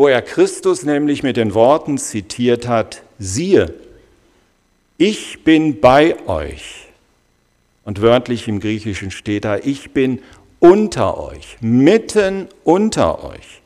wo 0.00 0.08
er 0.08 0.22
Christus 0.22 0.82
nämlich 0.82 1.22
mit 1.22 1.36
den 1.36 1.52
Worten 1.52 1.98
zitiert 1.98 2.66
hat, 2.66 3.02
siehe, 3.18 3.74
ich 4.96 5.44
bin 5.44 5.82
bei 5.82 6.18
euch. 6.26 6.88
Und 7.84 8.00
wörtlich 8.00 8.48
im 8.48 8.60
Griechischen 8.60 9.10
steht 9.10 9.44
da, 9.44 9.58
ich 9.58 9.90
bin 9.92 10.22
unter 10.58 11.18
euch, 11.18 11.58
mitten 11.60 12.48
unter 12.64 13.22
euch. 13.24 13.60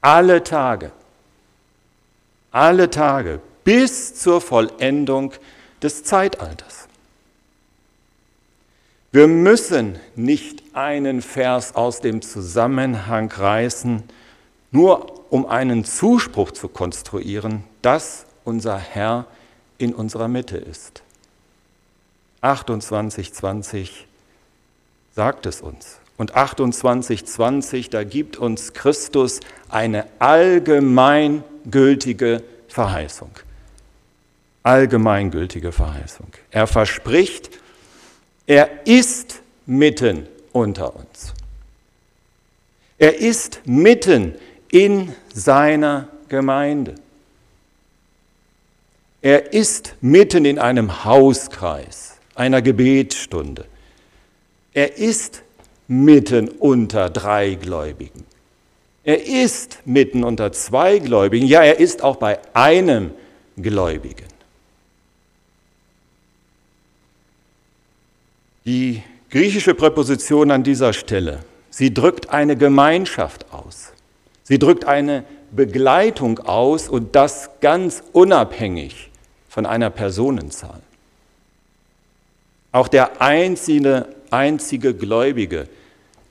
Alle 0.00 0.44
Tage, 0.44 0.92
alle 2.52 2.88
Tage 2.88 3.40
bis 3.64 4.14
zur 4.14 4.40
Vollendung 4.40 5.32
des 5.82 6.04
Zeitalters. 6.04 6.79
Wir 9.12 9.26
müssen 9.26 9.98
nicht 10.14 10.62
einen 10.72 11.20
Vers 11.20 11.74
aus 11.74 12.00
dem 12.00 12.22
Zusammenhang 12.22 13.28
reißen, 13.30 14.04
nur 14.70 15.32
um 15.32 15.46
einen 15.46 15.84
Zuspruch 15.84 16.52
zu 16.52 16.68
konstruieren, 16.68 17.64
dass 17.82 18.26
unser 18.44 18.78
Herr 18.78 19.26
in 19.78 19.92
unserer 19.94 20.28
Mitte 20.28 20.58
ist. 20.58 21.02
28,20 22.42 23.88
sagt 25.12 25.46
es 25.46 25.60
uns. 25.60 25.98
Und 26.16 26.36
28,20, 26.36 27.90
da 27.90 28.04
gibt 28.04 28.36
uns 28.36 28.74
Christus 28.74 29.40
eine 29.68 30.06
allgemeingültige 30.20 32.44
Verheißung. 32.68 33.32
Allgemeingültige 34.62 35.72
Verheißung. 35.72 36.28
Er 36.50 36.68
verspricht, 36.68 37.50
er 38.50 38.84
ist 38.84 39.42
mitten 39.64 40.26
unter 40.50 40.96
uns. 40.96 41.34
Er 42.98 43.16
ist 43.20 43.60
mitten 43.64 44.34
in 44.72 45.14
seiner 45.32 46.08
Gemeinde. 46.28 46.96
Er 49.22 49.52
ist 49.52 49.94
mitten 50.00 50.44
in 50.44 50.58
einem 50.58 51.04
Hauskreis, 51.04 52.16
einer 52.34 52.60
Gebetsstunde. 52.60 53.66
Er 54.74 54.98
ist 54.98 55.42
mitten 55.86 56.48
unter 56.48 57.08
drei 57.08 57.54
Gläubigen. 57.54 58.24
Er 59.04 59.24
ist 59.24 59.78
mitten 59.84 60.24
unter 60.24 60.50
zwei 60.50 60.98
Gläubigen. 60.98 61.46
Ja, 61.46 61.62
er 61.62 61.78
ist 61.78 62.02
auch 62.02 62.16
bei 62.16 62.40
einem 62.52 63.12
Gläubigen. 63.56 64.29
Die 68.64 69.02
griechische 69.30 69.74
Präposition 69.74 70.50
an 70.50 70.62
dieser 70.62 70.92
Stelle, 70.92 71.40
sie 71.70 71.94
drückt 71.94 72.30
eine 72.30 72.56
Gemeinschaft 72.56 73.46
aus. 73.52 73.92
Sie 74.42 74.58
drückt 74.58 74.84
eine 74.84 75.24
Begleitung 75.50 76.40
aus 76.40 76.88
und 76.88 77.14
das 77.16 77.50
ganz 77.60 78.02
unabhängig 78.12 79.10
von 79.48 79.66
einer 79.66 79.90
Personenzahl. 79.90 80.80
Auch 82.72 82.88
der 82.88 83.20
einzige, 83.20 84.06
einzige 84.30 84.94
Gläubige, 84.94 85.68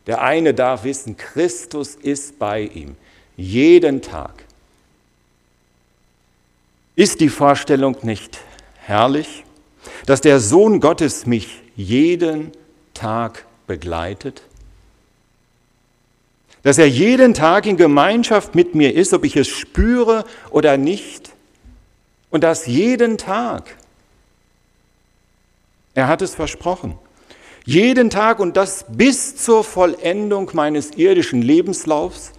der 0.08 0.22
eine 0.22 0.54
darf 0.54 0.84
wissen, 0.84 1.18
Christus 1.18 1.96
ist 1.96 2.40
bei 2.40 2.62
ihm, 2.62 2.96
jeden 3.36 4.02
Tag. 4.02 4.46
Ist 6.96 7.20
die 7.20 7.30
Vorstellung 7.30 7.98
nicht 8.04 8.40
herrlich, 8.78 9.44
dass 10.06 10.22
der 10.22 10.40
Sohn 10.40 10.80
Gottes 10.80 11.26
mich 11.26 11.62
jeden 11.80 12.52
Tag 12.94 13.46
begleitet? 13.68 14.44
dass 16.64 16.78
er 16.78 16.88
jeden 16.88 17.34
Tag 17.34 17.66
in 17.66 17.78
Gemeinschaft 17.78 18.56
mit 18.56 18.76
mir 18.76 18.94
ist, 18.94 19.14
ob 19.14 19.24
ich 19.24 19.36
es 19.36 19.48
spüre 19.48 20.26
oder 20.50 20.78
nicht. 20.78 21.32
Und 22.30 22.44
das 22.44 22.68
jeden 22.68 23.18
Tag. 23.18 23.76
Er 25.96 26.08
hat 26.08 26.22
es 26.22 26.36
versprochen. 26.36 26.98
Jeden 27.66 28.10
Tag 28.10 28.40
und 28.40 28.58
das 28.58 28.86
bis 28.90 29.38
zur 29.38 29.64
Vollendung 29.64 30.50
meines 30.54 30.92
irdischen 30.92 31.42
Lebenslaufs, 31.42 32.32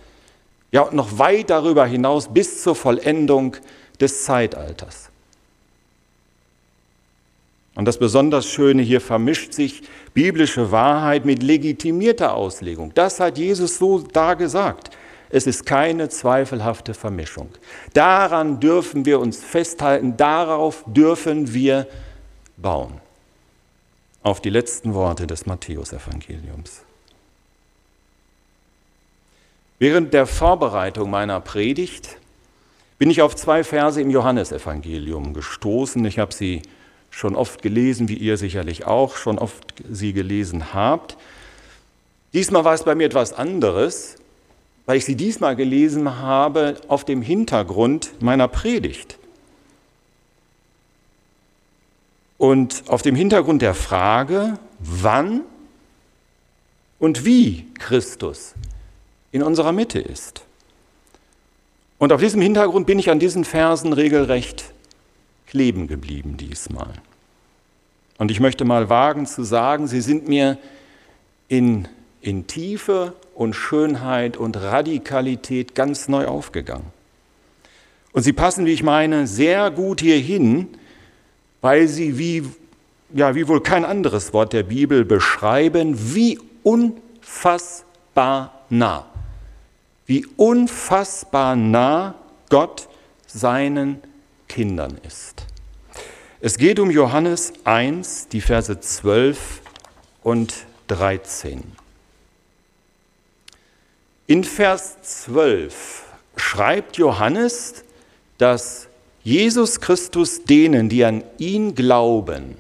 ja 0.72 0.83
und 0.83 0.94
noch 0.94 1.18
weit 1.18 1.50
darüber 1.50 1.87
hinaus 1.87 2.33
bis 2.33 2.62
zur 2.62 2.74
Vollendung 2.74 3.57
des 4.00 4.24
Zeitalters. 4.24 5.10
Und 7.81 7.87
das 7.87 7.97
besonders 7.97 8.47
Schöne 8.47 8.83
hier 8.83 9.01
vermischt 9.01 9.55
sich 9.55 9.81
biblische 10.12 10.71
Wahrheit 10.71 11.25
mit 11.25 11.43
legitimierter 11.43 12.35
Auslegung. 12.35 12.93
Das 12.93 13.21
hat 13.21 13.38
Jesus 13.38 13.79
so 13.79 14.01
da 14.01 14.35
gesagt. 14.35 14.90
Es 15.31 15.47
ist 15.47 15.64
keine 15.64 16.11
zweifelhafte 16.11 16.93
Vermischung. 16.93 17.49
Daran 17.95 18.61
dürfen 18.61 19.07
wir 19.07 19.19
uns 19.19 19.43
festhalten, 19.43 20.19
darauf 20.19 20.85
dürfen 20.88 21.55
wir 21.55 21.87
bauen. 22.59 23.01
Auf 24.23 24.43
die 24.43 24.51
letzten 24.51 24.93
Worte 24.93 25.27
des 25.27 25.47
Matthäusevangeliums. 25.47 26.83
Während 29.79 30.12
der 30.12 30.27
Vorbereitung 30.27 31.09
meiner 31.09 31.40
Predigt 31.40 32.19
bin 32.99 33.09
ich 33.09 33.23
auf 33.23 33.35
zwei 33.37 33.64
Verse 33.64 33.99
im 33.99 34.11
Johannesevangelium 34.11 35.33
gestoßen. 35.33 36.05
Ich 36.05 36.19
habe 36.19 36.35
sie 36.35 36.61
schon 37.11 37.35
oft 37.35 37.62
gelesen, 37.62 38.09
wie 38.09 38.14
ihr 38.14 38.37
sicherlich 38.37 38.87
auch 38.87 39.16
schon 39.16 39.38
oft 39.38 39.75
sie 39.90 40.12
gelesen 40.12 40.73
habt. 40.73 41.16
Diesmal 42.33 42.64
war 42.64 42.75
es 42.75 42.85
bei 42.85 42.94
mir 42.94 43.07
etwas 43.07 43.33
anderes, 43.33 44.16
weil 44.87 44.96
ich 44.96 45.05
sie 45.05 45.16
diesmal 45.16 45.57
gelesen 45.57 46.18
habe 46.18 46.81
auf 46.88 47.05
dem 47.05 47.23
Hintergrund 47.23 48.12
meiner 48.20 48.49
Predigt. 48.49 49.18
Und 52.38 52.85
auf 52.87 53.03
dem 53.03 53.14
Hintergrund 53.14 53.61
der 53.61 53.75
Frage, 53.75 54.59
wann 54.79 55.42
und 56.99 57.25
wie 57.25 57.66
Christus 57.79 58.55
in 59.33 59.42
unserer 59.42 59.73
Mitte 59.73 59.99
ist. 59.99 60.42
Und 61.99 62.12
auf 62.12 62.20
diesem 62.20 62.40
Hintergrund 62.40 62.87
bin 62.87 62.99
ich 62.99 63.11
an 63.11 63.18
diesen 63.18 63.44
Versen 63.44 63.92
regelrecht 63.92 64.73
kleben 65.51 65.89
geblieben 65.89 66.37
diesmal. 66.37 66.93
Und 68.19 68.31
ich 68.31 68.39
möchte 68.39 68.65
mal 68.65 68.89
wagen 68.89 69.27
zu 69.27 69.43
sagen, 69.43 69.89
sie 69.89 70.01
sind 70.01 70.29
mir 70.29 70.59
in, 71.49 71.89
in 72.21 72.47
Tiefe 72.47 73.15
und 73.35 73.55
Schönheit 73.55 74.37
und 74.37 74.57
Radikalität 74.57 75.75
ganz 75.75 76.07
neu 76.07 76.27
aufgegangen. 76.27 76.87
Und 78.13 78.23
sie 78.23 78.33
passen, 78.33 78.65
wie 78.65 78.73
ich 78.73 78.85
meine, 78.85 79.27
sehr 79.27 79.73
gut 79.73 80.01
hierhin, 80.01 80.69
weil 81.61 81.89
sie 81.89 82.17
wie, 82.17 82.45
ja, 83.13 83.35
wie 83.35 83.49
wohl 83.49 83.61
kein 83.61 83.85
anderes 83.85 84.33
Wort 84.33 84.53
der 84.53 84.63
Bibel 84.63 85.05
beschreiben, 85.05 86.15
wie 86.15 86.39
unfassbar 86.63 88.53
nah, 88.69 89.05
wie 90.07 90.27
unfassbar 90.37 91.57
nah 91.57 92.15
Gott 92.51 92.89
seinen 93.27 93.99
Kindern 94.51 94.99
ist. 95.07 95.47
Es 96.41 96.59
geht 96.59 96.81
um 96.81 96.91
Johannes 96.91 97.53
1, 97.63 98.27
die 98.29 98.41
Verse 98.41 98.81
12 98.81 99.61
und 100.25 100.53
13. 100.89 101.63
In 104.27 104.43
Vers 104.43 105.01
12 105.03 106.03
schreibt 106.35 106.97
Johannes, 106.97 107.85
dass 108.39 108.89
Jesus 109.23 109.81
Christus 109.81 110.43
denen, 110.43 110.89
die 110.89 111.05
an 111.05 111.23
ihn 111.39 111.77
glauben, 111.77 112.57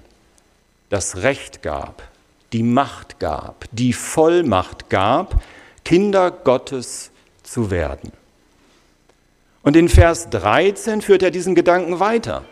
das 0.90 1.16
Recht 1.16 1.60
gab, 1.60 2.08
die 2.52 2.62
Macht 2.62 3.18
gab, 3.18 3.64
die 3.72 3.92
Vollmacht 3.92 4.90
gab, 4.90 5.42
Kinder 5.84 6.30
Gottes 6.30 7.10
zu 7.42 7.72
werden. 7.72 8.12
Und 9.62 9.76
in 9.76 9.88
Vers 9.88 10.30
13 10.30 11.02
führt 11.02 11.22
er 11.22 11.30
diesen 11.30 11.54
Gedanken 11.54 12.00
weiter, 12.00 12.44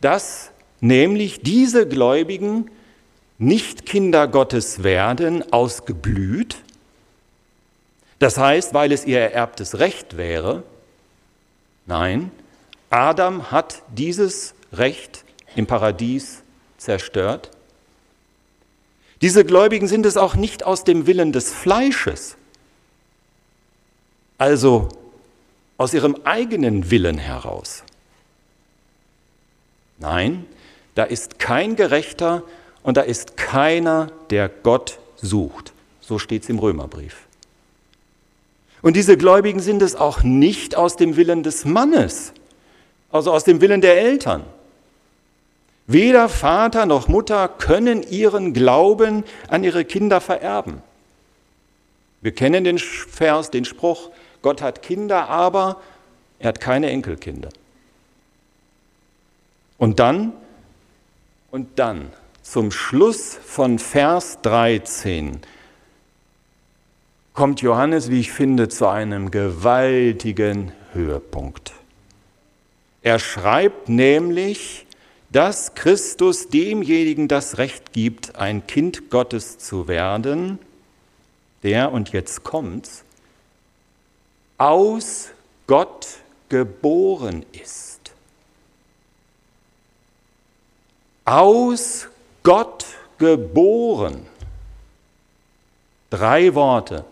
dass 0.00 0.50
nämlich 0.80 1.40
diese 1.42 1.88
Gläubigen 1.88 2.70
nicht 3.38 3.86
Kinder 3.86 4.28
Gottes 4.28 4.82
werden 4.82 5.52
aus 5.52 5.86
Geblüt, 5.86 6.56
das 8.18 8.36
heißt, 8.36 8.74
weil 8.74 8.92
es 8.92 9.06
ihr 9.06 9.18
ererbtes 9.18 9.78
Recht 9.78 10.16
wäre, 10.16 10.62
Nein, 11.90 12.30
Adam 12.88 13.50
hat 13.50 13.82
dieses 13.88 14.54
Recht 14.72 15.24
im 15.56 15.66
Paradies 15.66 16.44
zerstört. 16.78 17.50
Diese 19.22 19.44
Gläubigen 19.44 19.88
sind 19.88 20.06
es 20.06 20.16
auch 20.16 20.36
nicht 20.36 20.62
aus 20.62 20.84
dem 20.84 21.08
Willen 21.08 21.32
des 21.32 21.52
Fleisches, 21.52 22.36
also 24.38 24.88
aus 25.80 25.94
ihrem 25.94 26.14
eigenen 26.24 26.90
Willen 26.90 27.16
heraus. 27.16 27.84
Nein, 29.98 30.44
da 30.94 31.04
ist 31.04 31.38
kein 31.38 31.74
Gerechter 31.74 32.42
und 32.82 32.98
da 32.98 33.00
ist 33.00 33.38
keiner, 33.38 34.12
der 34.28 34.50
Gott 34.50 34.98
sucht. 35.16 35.72
So 36.02 36.18
steht 36.18 36.42
es 36.42 36.50
im 36.50 36.58
Römerbrief. 36.58 37.20
Und 38.82 38.94
diese 38.94 39.16
Gläubigen 39.16 39.60
sind 39.60 39.80
es 39.80 39.96
auch 39.96 40.22
nicht 40.22 40.76
aus 40.76 40.96
dem 40.96 41.16
Willen 41.16 41.42
des 41.42 41.64
Mannes, 41.64 42.34
also 43.10 43.32
aus 43.32 43.44
dem 43.44 43.62
Willen 43.62 43.80
der 43.80 44.02
Eltern. 44.02 44.44
Weder 45.86 46.28
Vater 46.28 46.84
noch 46.84 47.08
Mutter 47.08 47.48
können 47.48 48.02
ihren 48.02 48.52
Glauben 48.52 49.24
an 49.48 49.64
ihre 49.64 49.86
Kinder 49.86 50.20
vererben. 50.20 50.82
Wir 52.20 52.32
kennen 52.32 52.64
den 52.64 52.78
Vers, 52.78 53.50
den 53.50 53.64
Spruch, 53.64 54.10
Gott 54.42 54.62
hat 54.62 54.82
Kinder, 54.82 55.28
aber 55.28 55.80
er 56.38 56.48
hat 56.48 56.60
keine 56.60 56.90
Enkelkinder. 56.90 57.50
Und 59.78 59.98
dann, 59.98 60.32
und 61.50 61.78
dann, 61.78 62.12
zum 62.42 62.70
Schluss 62.70 63.34
von 63.34 63.78
Vers 63.78 64.38
13, 64.42 65.40
kommt 67.32 67.62
Johannes, 67.62 68.10
wie 68.10 68.20
ich 68.20 68.32
finde, 68.32 68.68
zu 68.68 68.88
einem 68.88 69.30
gewaltigen 69.30 70.72
Höhepunkt. 70.92 71.72
Er 73.02 73.18
schreibt 73.18 73.88
nämlich, 73.88 74.86
dass 75.30 75.74
Christus 75.74 76.48
demjenigen 76.48 77.28
das 77.28 77.58
Recht 77.58 77.92
gibt, 77.92 78.36
ein 78.36 78.66
Kind 78.66 79.10
Gottes 79.10 79.58
zu 79.58 79.88
werden, 79.88 80.58
der, 81.62 81.92
und 81.92 82.12
jetzt 82.12 82.42
kommt's, 82.42 83.04
aus 84.60 85.30
Gott 85.66 86.18
geboren 86.50 87.46
ist. 87.52 88.12
Aus 91.24 92.08
Gott 92.42 92.84
geboren. 93.16 94.26
Drei 96.10 96.54
Worte. 96.54 97.06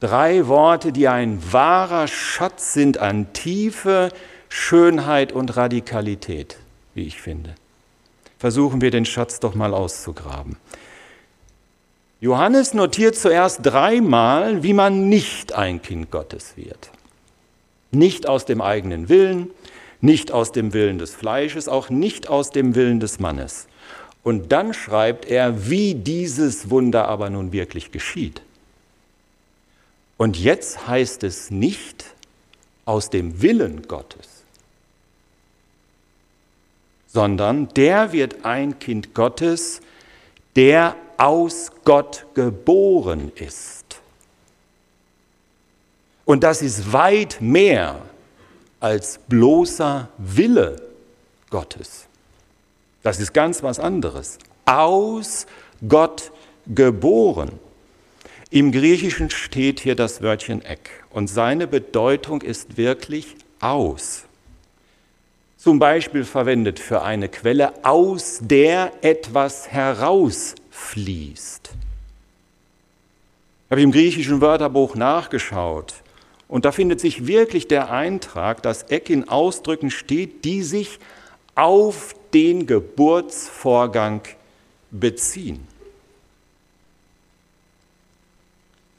Drei 0.00 0.46
Worte, 0.46 0.92
die 0.92 1.08
ein 1.08 1.42
wahrer 1.52 2.08
Schatz 2.08 2.72
sind 2.72 2.96
an 2.96 3.34
Tiefe, 3.34 4.10
Schönheit 4.48 5.32
und 5.32 5.58
Radikalität, 5.58 6.56
wie 6.94 7.02
ich 7.02 7.20
finde. 7.20 7.54
Versuchen 8.38 8.80
wir 8.80 8.90
den 8.90 9.04
Schatz 9.04 9.40
doch 9.40 9.54
mal 9.54 9.74
auszugraben. 9.74 10.56
Johannes 12.20 12.74
notiert 12.74 13.14
zuerst 13.14 13.60
dreimal, 13.62 14.62
wie 14.62 14.72
man 14.72 15.08
nicht 15.08 15.52
ein 15.52 15.80
Kind 15.80 16.10
Gottes 16.10 16.56
wird. 16.56 16.90
Nicht 17.92 18.28
aus 18.28 18.44
dem 18.44 18.60
eigenen 18.60 19.08
Willen, 19.08 19.50
nicht 20.00 20.32
aus 20.32 20.52
dem 20.52 20.72
Willen 20.72 20.98
des 20.98 21.14
Fleisches, 21.14 21.68
auch 21.68 21.90
nicht 21.90 22.28
aus 22.28 22.50
dem 22.50 22.74
Willen 22.74 22.98
des 22.98 23.20
Mannes. 23.20 23.68
Und 24.24 24.50
dann 24.52 24.74
schreibt 24.74 25.26
er, 25.26 25.70
wie 25.70 25.94
dieses 25.94 26.70
Wunder 26.70 27.08
aber 27.08 27.30
nun 27.30 27.52
wirklich 27.52 27.92
geschieht. 27.92 28.42
Und 30.16 30.36
jetzt 30.36 30.88
heißt 30.88 31.22
es 31.22 31.50
nicht 31.50 32.04
aus 32.84 33.10
dem 33.10 33.40
Willen 33.40 33.86
Gottes, 33.86 34.42
sondern 37.06 37.68
der 37.74 38.12
wird 38.12 38.44
ein 38.44 38.80
Kind 38.80 39.14
Gottes, 39.14 39.80
der 40.56 40.96
aus 41.18 41.70
Gott 41.84 42.24
geboren 42.34 43.30
ist. 43.34 44.00
Und 46.24 46.44
das 46.44 46.62
ist 46.62 46.92
weit 46.92 47.38
mehr 47.40 48.00
als 48.80 49.18
bloßer 49.28 50.08
Wille 50.18 50.76
Gottes. 51.50 52.06
Das 53.02 53.20
ist 53.20 53.32
ganz 53.32 53.62
was 53.62 53.80
anderes. 53.80 54.38
Aus 54.64 55.46
Gott 55.86 56.30
geboren. 56.66 57.58
Im 58.50 58.72
Griechischen 58.72 59.30
steht 59.30 59.80
hier 59.80 59.94
das 59.94 60.22
Wörtchen 60.22 60.64
Eck 60.64 60.90
und 61.10 61.28
seine 61.28 61.66
Bedeutung 61.66 62.42
ist 62.42 62.76
wirklich 62.76 63.36
aus. 63.60 64.24
Zum 65.56 65.78
Beispiel 65.78 66.24
verwendet 66.24 66.78
für 66.78 67.02
eine 67.02 67.28
Quelle, 67.28 67.84
aus 67.84 68.38
der 68.40 68.92
etwas 69.02 69.68
herausfließt. 69.68 70.67
Ich 73.66 73.70
habe 73.70 73.82
im 73.82 73.92
griechischen 73.92 74.40
Wörterbuch 74.40 74.94
nachgeschaut 74.94 75.94
und 76.48 76.64
da 76.64 76.72
findet 76.72 77.00
sich 77.00 77.26
wirklich 77.26 77.68
der 77.68 77.90
Eintrag, 77.90 78.62
dass 78.62 78.84
Eck 78.84 79.10
in 79.10 79.28
Ausdrücken 79.28 79.90
steht, 79.90 80.44
die 80.44 80.62
sich 80.62 80.98
auf 81.54 82.14
den 82.32 82.66
Geburtsvorgang 82.66 84.22
beziehen. 84.90 85.66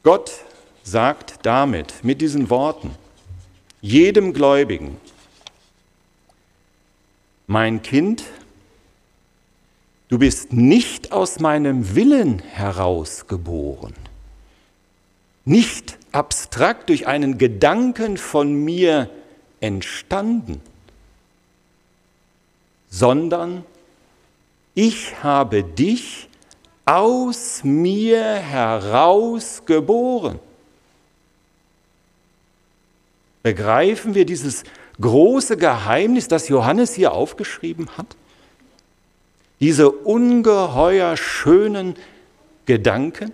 Gott 0.04 0.32
sagt 0.84 1.40
damit, 1.44 2.04
mit 2.04 2.22
diesen 2.22 2.50
Worten, 2.50 2.96
jedem 3.82 4.34
Gläubigen, 4.34 4.98
mein 7.48 7.82
Kind, 7.82 8.24
du 10.10 10.18
bist 10.18 10.52
nicht 10.52 11.12
aus 11.12 11.40
meinem 11.40 11.96
Willen 11.96 12.40
heraus 12.40 13.28
geboren, 13.28 13.94
nicht 15.46 15.98
abstrakt 16.12 16.90
durch 16.90 17.08
einen 17.08 17.38
Gedanken 17.38 18.18
von 18.18 18.54
mir 18.54 19.10
entstanden, 19.62 20.62
sondern 22.90 23.64
ich 24.74 25.24
habe 25.24 25.64
dich 25.64 26.28
aus 26.86 27.64
mir 27.64 28.24
heraus 28.24 29.62
geboren. 29.66 30.40
Begreifen 33.44 34.16
wir 34.16 34.26
dieses 34.26 34.64
große 35.00 35.56
Geheimnis, 35.56 36.28
das 36.28 36.50
Johannes 36.50 36.96
hier 36.96 37.14
aufgeschrieben 37.14 37.90
hat? 37.96 38.16
Diese 39.60 39.92
ungeheuer 39.92 41.18
schönen 41.18 41.96
Gedanken? 42.66 43.34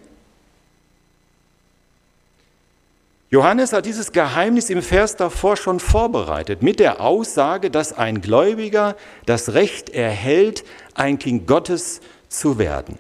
Johannes 3.29 3.73
hat 3.73 3.85
dieses 3.85 4.11
Geheimnis 4.11 4.69
im 4.69 4.81
Vers 4.81 5.17
davor 5.17 5.57
schon 5.57 5.79
vorbereitet 5.79 6.61
mit 6.61 6.79
der 6.79 7.01
Aussage, 7.01 7.69
dass 7.69 7.91
ein 7.91 8.21
Gläubiger 8.21 8.95
das 9.25 9.53
Recht 9.53 9.89
erhält, 9.89 10.63
ein 10.93 11.19
Kind 11.19 11.47
Gottes 11.47 12.01
zu 12.29 12.57
werden. 12.57 12.97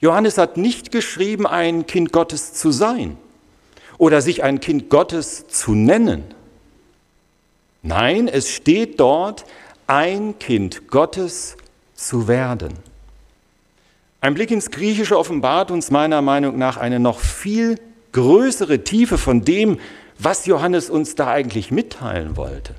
Johannes 0.00 0.36
hat 0.36 0.56
nicht 0.58 0.92
geschrieben, 0.92 1.46
ein 1.46 1.86
Kind 1.86 2.12
Gottes 2.12 2.52
zu 2.52 2.70
sein 2.70 3.16
oder 3.96 4.20
sich 4.20 4.42
ein 4.42 4.60
Kind 4.60 4.90
Gottes 4.90 5.46
zu 5.48 5.74
nennen. 5.74 6.24
Nein, 7.82 8.28
es 8.28 8.50
steht 8.50 9.00
dort, 9.00 9.46
ein 9.86 10.38
Kind 10.38 10.88
Gottes 10.88 11.56
zu 11.94 12.28
werden. 12.28 12.74
Ein 14.20 14.34
Blick 14.34 14.50
ins 14.50 14.70
Griechische 14.70 15.18
offenbart 15.18 15.70
uns 15.70 15.90
meiner 15.90 16.22
Meinung 16.22 16.56
nach 16.58 16.76
eine 16.76 16.98
noch 16.98 17.20
viel 17.20 17.78
größere 18.12 18.84
Tiefe 18.84 19.18
von 19.18 19.44
dem, 19.44 19.78
was 20.18 20.46
Johannes 20.46 20.88
uns 20.88 21.14
da 21.14 21.30
eigentlich 21.30 21.70
mitteilen 21.70 22.36
wollte. 22.36 22.74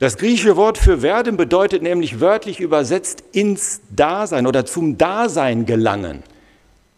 Das 0.00 0.16
griechische 0.16 0.56
Wort 0.56 0.78
für 0.78 1.02
werden 1.02 1.36
bedeutet 1.36 1.82
nämlich 1.82 2.20
wörtlich 2.20 2.60
übersetzt 2.60 3.22
ins 3.32 3.80
Dasein 3.90 4.46
oder 4.46 4.66
zum 4.66 4.98
Dasein 4.98 5.66
gelangen, 5.66 6.22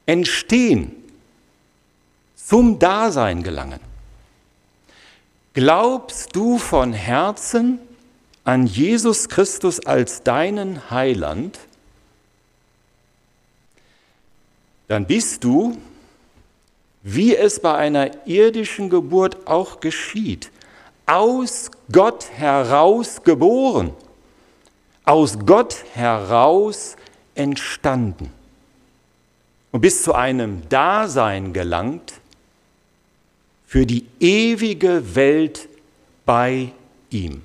entstehen, 0.06 0.92
zum 2.34 2.78
Dasein 2.78 3.42
gelangen. 3.42 3.80
Glaubst 5.52 6.34
du 6.34 6.58
von 6.58 6.92
Herzen 6.92 7.78
an 8.46 8.66
Jesus 8.66 9.28
Christus 9.28 9.84
als 9.84 10.22
deinen 10.22 10.88
Heiland, 10.88 11.58
dann 14.86 15.04
bist 15.04 15.42
du, 15.42 15.76
wie 17.02 17.34
es 17.34 17.58
bei 17.58 17.74
einer 17.74 18.26
irdischen 18.26 18.88
Geburt 18.88 19.48
auch 19.48 19.80
geschieht, 19.80 20.52
aus 21.06 21.72
Gott 21.90 22.30
heraus 22.30 23.24
geboren, 23.24 23.92
aus 25.04 25.36
Gott 25.44 25.84
heraus 25.94 26.94
entstanden 27.34 28.30
und 29.72 29.80
bis 29.80 30.04
zu 30.04 30.14
einem 30.14 30.68
Dasein 30.68 31.52
gelangt, 31.52 32.14
für 33.66 33.84
die 33.86 34.06
ewige 34.20 35.16
Welt 35.16 35.68
bei 36.24 36.70
ihm. 37.10 37.42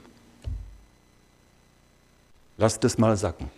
Lasst 2.62 2.84
es 2.84 3.00
mal 3.00 3.17
sacken. 3.17 3.50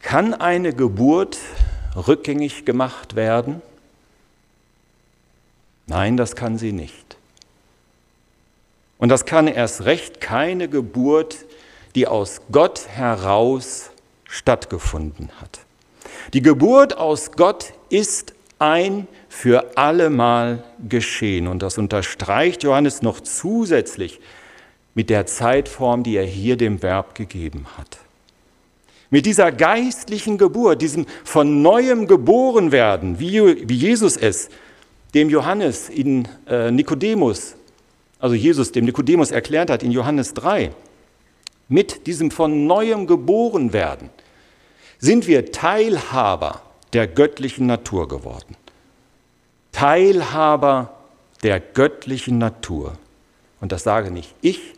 Kann 0.00 0.34
eine 0.34 0.72
Geburt 0.72 1.36
rückgängig 1.96 2.64
gemacht 2.64 3.16
werden? 3.16 3.60
Nein, 5.88 6.16
das 6.16 6.36
kann 6.36 6.58
sie 6.58 6.70
nicht. 6.70 7.16
Und 8.98 9.08
das 9.08 9.26
kann 9.26 9.48
erst 9.48 9.84
recht 9.84 10.20
keine 10.20 10.68
Geburt, 10.68 11.44
die 11.96 12.06
aus 12.06 12.42
Gott 12.52 12.86
heraus 12.86 13.90
stattgefunden 14.28 15.32
hat. 15.40 15.58
Die 16.34 16.42
Geburt 16.42 16.96
aus 16.96 17.32
Gott 17.32 17.72
ist 17.88 18.32
ein 18.58 19.06
für 19.28 19.76
allemal 19.76 20.64
geschehen. 20.88 21.46
Und 21.46 21.62
das 21.62 21.78
unterstreicht 21.78 22.62
Johannes 22.62 23.02
noch 23.02 23.20
zusätzlich 23.20 24.20
mit 24.94 25.10
der 25.10 25.26
Zeitform, 25.26 26.02
die 26.02 26.16
er 26.16 26.24
hier 26.24 26.56
dem 26.56 26.82
Verb 26.82 27.14
gegeben 27.14 27.66
hat. 27.76 27.98
Mit 29.10 29.26
dieser 29.26 29.52
geistlichen 29.52 30.36
Geburt, 30.36 30.82
diesem 30.82 31.06
von 31.24 31.62
neuem 31.62 32.06
geboren 32.06 32.72
werden, 32.72 33.18
wie, 33.18 33.38
Jesus 33.72 34.16
es 34.16 34.50
dem 35.14 35.30
Johannes 35.30 35.88
in 35.88 36.28
äh, 36.46 36.70
Nikodemus, 36.70 37.54
also 38.18 38.34
Jesus 38.34 38.72
dem 38.72 38.84
Nikodemus 38.84 39.30
erklärt 39.30 39.70
hat 39.70 39.82
in 39.82 39.92
Johannes 39.92 40.34
3, 40.34 40.72
mit 41.68 42.06
diesem 42.06 42.30
von 42.30 42.66
neuem 42.66 43.06
geboren 43.06 43.72
werden, 43.72 44.10
sind 44.98 45.26
wir 45.26 45.52
Teilhaber 45.52 46.62
der 46.92 47.06
göttlichen 47.06 47.66
Natur 47.66 48.08
geworden. 48.08 48.56
Teilhaber 49.72 50.94
der 51.42 51.60
göttlichen 51.60 52.38
Natur. 52.38 52.96
Und 53.60 53.72
das 53.72 53.82
sage 53.82 54.10
nicht 54.10 54.34
ich, 54.40 54.74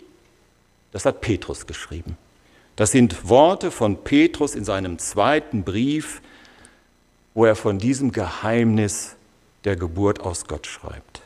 das 0.92 1.04
hat 1.04 1.20
Petrus 1.20 1.66
geschrieben. 1.66 2.16
Das 2.76 2.92
sind 2.92 3.28
Worte 3.28 3.70
von 3.70 4.02
Petrus 4.02 4.54
in 4.54 4.64
seinem 4.64 4.98
zweiten 4.98 5.64
Brief, 5.64 6.20
wo 7.34 7.44
er 7.44 7.54
von 7.54 7.78
diesem 7.78 8.10
Geheimnis 8.10 9.16
der 9.64 9.76
Geburt 9.76 10.20
aus 10.20 10.46
Gott 10.46 10.66
schreibt. 10.66 11.22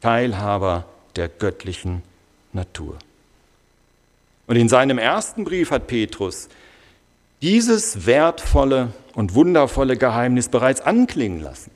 Teilhaber 0.00 0.84
der 1.16 1.28
göttlichen 1.28 2.02
Natur. 2.52 2.98
Und 4.46 4.56
in 4.56 4.68
seinem 4.68 4.98
ersten 4.98 5.44
Brief 5.44 5.70
hat 5.70 5.86
Petrus 5.86 6.48
dieses 7.42 8.06
wertvolle 8.06 8.92
und 9.14 9.34
wundervolle 9.34 9.96
Geheimnis 9.96 10.48
bereits 10.48 10.80
anklingen 10.80 11.40
lassen, 11.40 11.72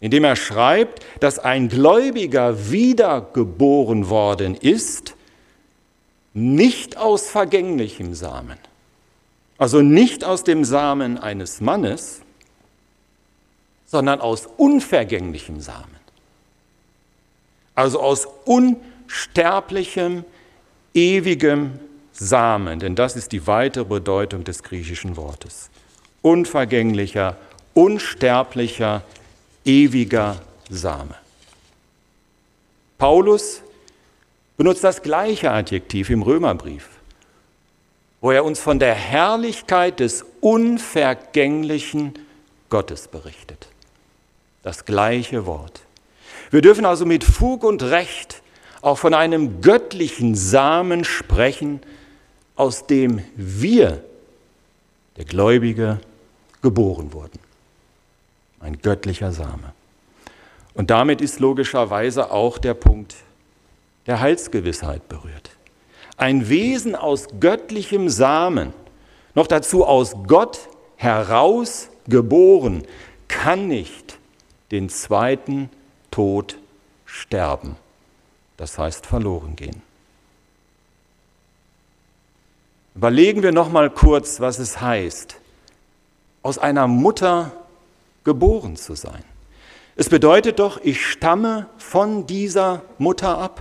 indem 0.00 0.24
er 0.24 0.36
schreibt, 0.36 1.04
dass 1.20 1.38
ein 1.38 1.68
Gläubiger 1.68 2.70
wiedergeboren 2.70 4.08
worden 4.08 4.54
ist, 4.54 5.14
nicht 6.32 6.96
aus 6.96 7.28
vergänglichem 7.28 8.14
Samen, 8.14 8.58
also 9.58 9.82
nicht 9.82 10.24
aus 10.24 10.44
dem 10.44 10.64
Samen 10.64 11.18
eines 11.18 11.60
Mannes, 11.60 12.22
sondern 13.86 14.20
aus 14.20 14.48
unvergänglichem 14.56 15.60
Samen, 15.60 15.96
also 17.74 18.00
aus 18.00 18.26
unsterblichem, 18.46 20.24
ewigem 20.94 21.78
Samen, 22.20 22.80
denn 22.80 22.94
das 22.94 23.16
ist 23.16 23.32
die 23.32 23.46
weitere 23.46 23.86
Bedeutung 23.86 24.44
des 24.44 24.62
griechischen 24.62 25.16
Wortes. 25.16 25.70
Unvergänglicher, 26.20 27.38
unsterblicher, 27.72 29.02
ewiger 29.64 30.36
Same. 30.68 31.14
Paulus 32.98 33.62
benutzt 34.58 34.84
das 34.84 35.00
gleiche 35.00 35.50
Adjektiv 35.50 36.10
im 36.10 36.20
Römerbrief, 36.20 36.90
wo 38.20 38.30
er 38.32 38.44
uns 38.44 38.60
von 38.60 38.78
der 38.78 38.94
Herrlichkeit 38.94 39.98
des 39.98 40.26
unvergänglichen 40.42 42.12
Gottes 42.68 43.08
berichtet. 43.08 43.68
Das 44.62 44.84
gleiche 44.84 45.46
Wort. 45.46 45.80
Wir 46.50 46.60
dürfen 46.60 46.84
also 46.84 47.06
mit 47.06 47.24
Fug 47.24 47.64
und 47.64 47.82
Recht 47.82 48.42
auch 48.82 48.98
von 48.98 49.14
einem 49.14 49.62
göttlichen 49.62 50.34
Samen 50.34 51.04
sprechen, 51.04 51.80
aus 52.60 52.86
dem 52.86 53.22
wir, 53.36 54.04
der 55.16 55.24
Gläubige, 55.24 55.98
geboren 56.60 57.14
wurden. 57.14 57.38
Ein 58.60 58.82
göttlicher 58.82 59.32
Same. 59.32 59.72
Und 60.74 60.90
damit 60.90 61.22
ist 61.22 61.40
logischerweise 61.40 62.30
auch 62.30 62.58
der 62.58 62.74
Punkt 62.74 63.16
der 64.06 64.20
Heilsgewissheit 64.20 65.08
berührt. 65.08 65.52
Ein 66.18 66.50
Wesen 66.50 66.94
aus 66.94 67.28
göttlichem 67.40 68.10
Samen, 68.10 68.74
noch 69.34 69.46
dazu 69.46 69.86
aus 69.86 70.14
Gott 70.26 70.68
heraus 70.96 71.88
geboren, 72.08 72.82
kann 73.26 73.68
nicht 73.68 74.18
den 74.70 74.90
zweiten 74.90 75.70
Tod 76.10 76.58
sterben. 77.06 77.76
Das 78.58 78.76
heißt 78.76 79.06
verloren 79.06 79.56
gehen. 79.56 79.80
Überlegen 82.94 83.42
wir 83.42 83.52
noch 83.52 83.70
mal 83.70 83.90
kurz, 83.90 84.40
was 84.40 84.58
es 84.58 84.80
heißt, 84.80 85.36
aus 86.42 86.58
einer 86.58 86.86
Mutter 86.86 87.52
geboren 88.24 88.76
zu 88.76 88.94
sein. 88.94 89.24
Es 89.96 90.08
bedeutet 90.08 90.58
doch, 90.58 90.80
ich 90.82 91.04
stamme 91.04 91.68
von 91.78 92.26
dieser 92.26 92.82
Mutter 92.98 93.38
ab. 93.38 93.60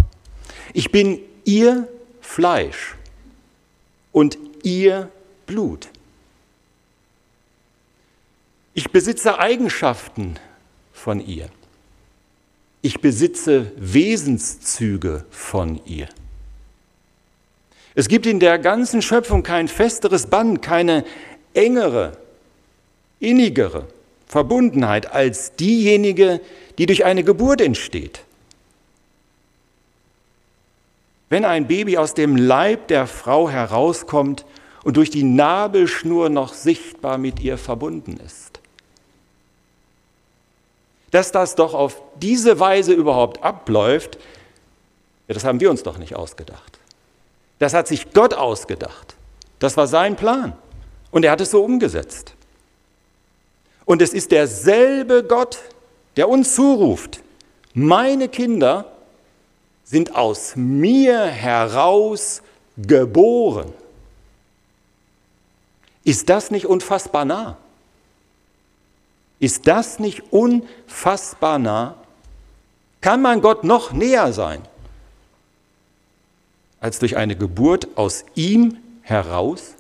Ich 0.74 0.92
bin 0.92 1.20
ihr 1.44 1.88
Fleisch 2.22 2.96
und 4.12 4.38
ihr 4.64 5.10
Blut. 5.46 5.90
Ich 8.74 8.92
besitze 8.92 9.40
Eigenschaften 9.40 10.38
von 10.94 11.20
ihr. 11.20 11.50
Ich 12.82 13.02
besitze 13.02 13.72
Wesenszüge 13.76 15.26
von 15.30 15.82
ihr. 15.86 16.08
Es 18.00 18.08
gibt 18.08 18.26
in 18.26 18.40
der 18.40 18.60
ganzen 18.60 19.02
Schöpfung 19.02 19.44
kein 19.44 19.68
festeres 19.68 20.28
Band, 20.28 20.62
keine 20.62 21.04
engere, 21.54 22.16
innigere 23.20 23.88
Verbundenheit 24.26 25.12
als 25.12 25.54
diejenige, 25.58 26.40
die 26.78 26.86
durch 26.86 27.04
eine 27.04 27.26
Geburt 27.26 27.60
entsteht. 27.60 28.22
Wenn 31.28 31.44
ein 31.44 31.68
Baby 31.68 31.98
aus 31.98 32.14
dem 32.14 32.38
Leib 32.38 32.88
der 32.88 33.06
Frau 33.06 33.50
herauskommt 33.50 34.46
und 34.86 34.96
durch 34.96 35.10
die 35.10 35.24
Nabelschnur 35.24 36.30
noch 36.30 36.54
sichtbar 36.54 37.18
mit 37.18 37.42
ihr 37.42 37.58
verbunden 37.58 38.18
ist. 38.26 38.62
Dass 41.12 41.34
das 41.34 41.56
doch 41.56 41.74
auf 41.74 42.02
diese 42.16 42.62
Weise 42.62 42.94
überhaupt 42.94 43.44
abläuft, 43.44 44.18
das 45.28 45.44
haben 45.44 45.60
wir 45.60 45.70
uns 45.70 45.84
doch 45.84 45.98
nicht 45.98 46.16
ausgedacht. 46.16 46.79
Das 47.60 47.74
hat 47.74 47.88
sich 47.88 48.14
Gott 48.14 48.34
ausgedacht. 48.34 49.16
Das 49.60 49.78
war 49.78 49.88
sein 49.88 50.16
Plan. 50.16 50.54
Und 51.12 51.26
er 51.26 51.32
hat 51.32 51.42
es 51.42 51.52
so 51.52 51.64
umgesetzt. 51.64 52.34
Und 53.86 54.02
es 54.02 54.14
ist 54.14 54.32
derselbe 54.32 55.24
Gott, 55.24 55.60
der 56.16 56.30
uns 56.30 56.56
zuruft, 56.56 57.22
meine 57.74 58.30
Kinder 58.30 58.92
sind 59.84 60.16
aus 60.16 60.56
mir 60.56 61.26
heraus 61.26 62.42
geboren. 62.78 63.74
Ist 66.04 66.30
das 66.30 66.52
nicht 66.52 66.66
unfassbar 66.66 67.26
nah? 67.26 67.58
Ist 69.40 69.68
das 69.68 70.00
nicht 70.00 70.32
unfassbar 70.32 71.60
nah? 71.60 71.96
Kann 73.02 73.22
man 73.22 73.42
Gott 73.42 73.64
noch 73.64 73.92
näher 73.92 74.34
sein? 74.34 74.62
Als 76.80 77.00
durch 77.00 77.18
eine 77.18 77.36
Geburt 77.36 77.98
aus 77.98 78.26
ihm 78.36 78.78
heraus? 79.02 79.76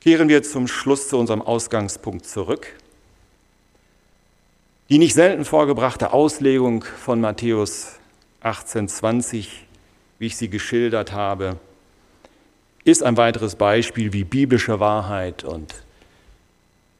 Kehren 0.00 0.28
wir 0.28 0.42
zum 0.42 0.68
Schluss 0.68 1.08
zu 1.08 1.16
unserem 1.16 1.40
Ausgangspunkt 1.40 2.26
zurück. 2.26 2.66
Die 4.90 4.98
nicht 4.98 5.14
selten 5.14 5.44
vorgebrachte 5.44 6.12
Auslegung 6.12 6.84
von 6.84 7.20
Matthäus 7.20 7.92
18,20, 8.42 9.46
wie 10.18 10.26
ich 10.26 10.36
sie 10.36 10.50
geschildert 10.50 11.12
habe, 11.12 11.56
ist 12.84 13.02
ein 13.02 13.16
weiteres 13.16 13.56
Beispiel, 13.56 14.12
wie 14.12 14.24
biblische 14.24 14.78
Wahrheit 14.80 15.42
und 15.42 15.74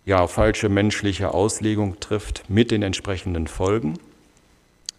ja, 0.07 0.27
falsche 0.27 0.69
menschliche 0.69 1.33
Auslegung 1.33 2.01
trifft 2.01 2.49
mit 2.49 2.71
den 2.71 2.83
entsprechenden 2.83 3.47
Folgen. 3.47 3.99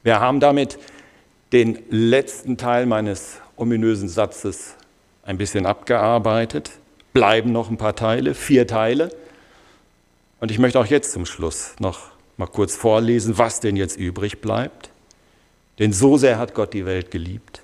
Wir 0.04 0.20
haben 0.20 0.40
damit 0.40 0.78
den 1.56 1.80
letzten 1.90 2.58
Teil 2.58 2.86
meines 2.86 3.38
ominösen 3.56 4.10
Satzes 4.10 4.76
ein 5.24 5.38
bisschen 5.38 5.66
abgearbeitet 5.66 6.72
bleiben 7.14 7.54
noch 7.54 7.70
ein 7.70 7.78
paar 7.78 7.96
Teile, 7.96 8.34
vier 8.36 8.68
Teile. 8.68 9.10
Und 10.42 10.52
ich 10.52 10.60
möchte 10.60 10.78
auch 10.82 10.86
jetzt 10.86 11.14
zum 11.14 11.26
Schluss 11.26 11.74
noch 11.80 12.12
mal 12.36 12.46
kurz 12.46 12.76
vorlesen, 12.76 13.38
was 13.38 13.62
denn 13.62 13.78
jetzt 13.78 13.98
übrig 13.98 14.42
bleibt. 14.42 14.90
Denn 15.80 15.94
so 15.94 16.18
sehr 16.18 16.38
hat 16.38 16.54
Gott 16.54 16.74
die 16.74 16.86
Welt 16.86 17.10
geliebt, 17.12 17.62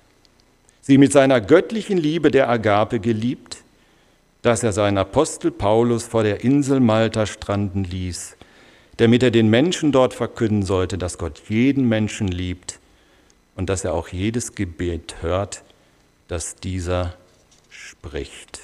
sie 0.79 0.97
mit 0.97 1.11
seiner 1.11 1.41
göttlichen 1.41 1.97
Liebe 1.97 2.31
der 2.31 2.49
Agape 2.49 3.01
geliebt, 3.01 3.57
dass 4.41 4.63
er 4.63 4.71
seinen 4.71 4.97
Apostel 4.97 5.51
Paulus 5.51 6.05
vor 6.05 6.23
der 6.23 6.45
Insel 6.45 6.79
Malta 6.79 7.25
stranden 7.25 7.83
ließ, 7.83 8.37
damit 8.97 9.21
er 9.21 9.31
den 9.31 9.49
Menschen 9.49 9.91
dort 9.91 10.13
verkünden 10.13 10.63
sollte, 10.63 10.97
dass 10.97 11.17
Gott 11.17 11.41
jeden 11.49 11.89
Menschen 11.89 12.29
liebt 12.29 12.80
und 13.61 13.67
dass 13.67 13.85
er 13.85 13.93
auch 13.93 14.07
jedes 14.07 14.55
Gebet 14.55 15.17
hört, 15.21 15.61
das 16.27 16.55
dieser 16.55 17.13
spricht. 17.69 18.59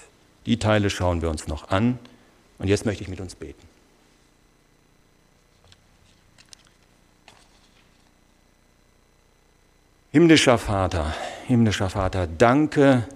Die 0.47 0.57
Teile 0.57 0.89
schauen 0.89 1.21
wir 1.21 1.29
uns 1.29 1.47
noch 1.47 1.69
an 1.69 1.99
und 2.57 2.67
jetzt 2.67 2.83
möchte 2.87 3.03
ich 3.03 3.07
mit 3.07 3.21
uns 3.21 3.35
beten. 3.35 3.61
Himmlischer 10.11 10.57
Vater, 10.57 11.13
himmlischer 11.45 11.91
Vater, 11.91 12.25
danke 12.25 13.07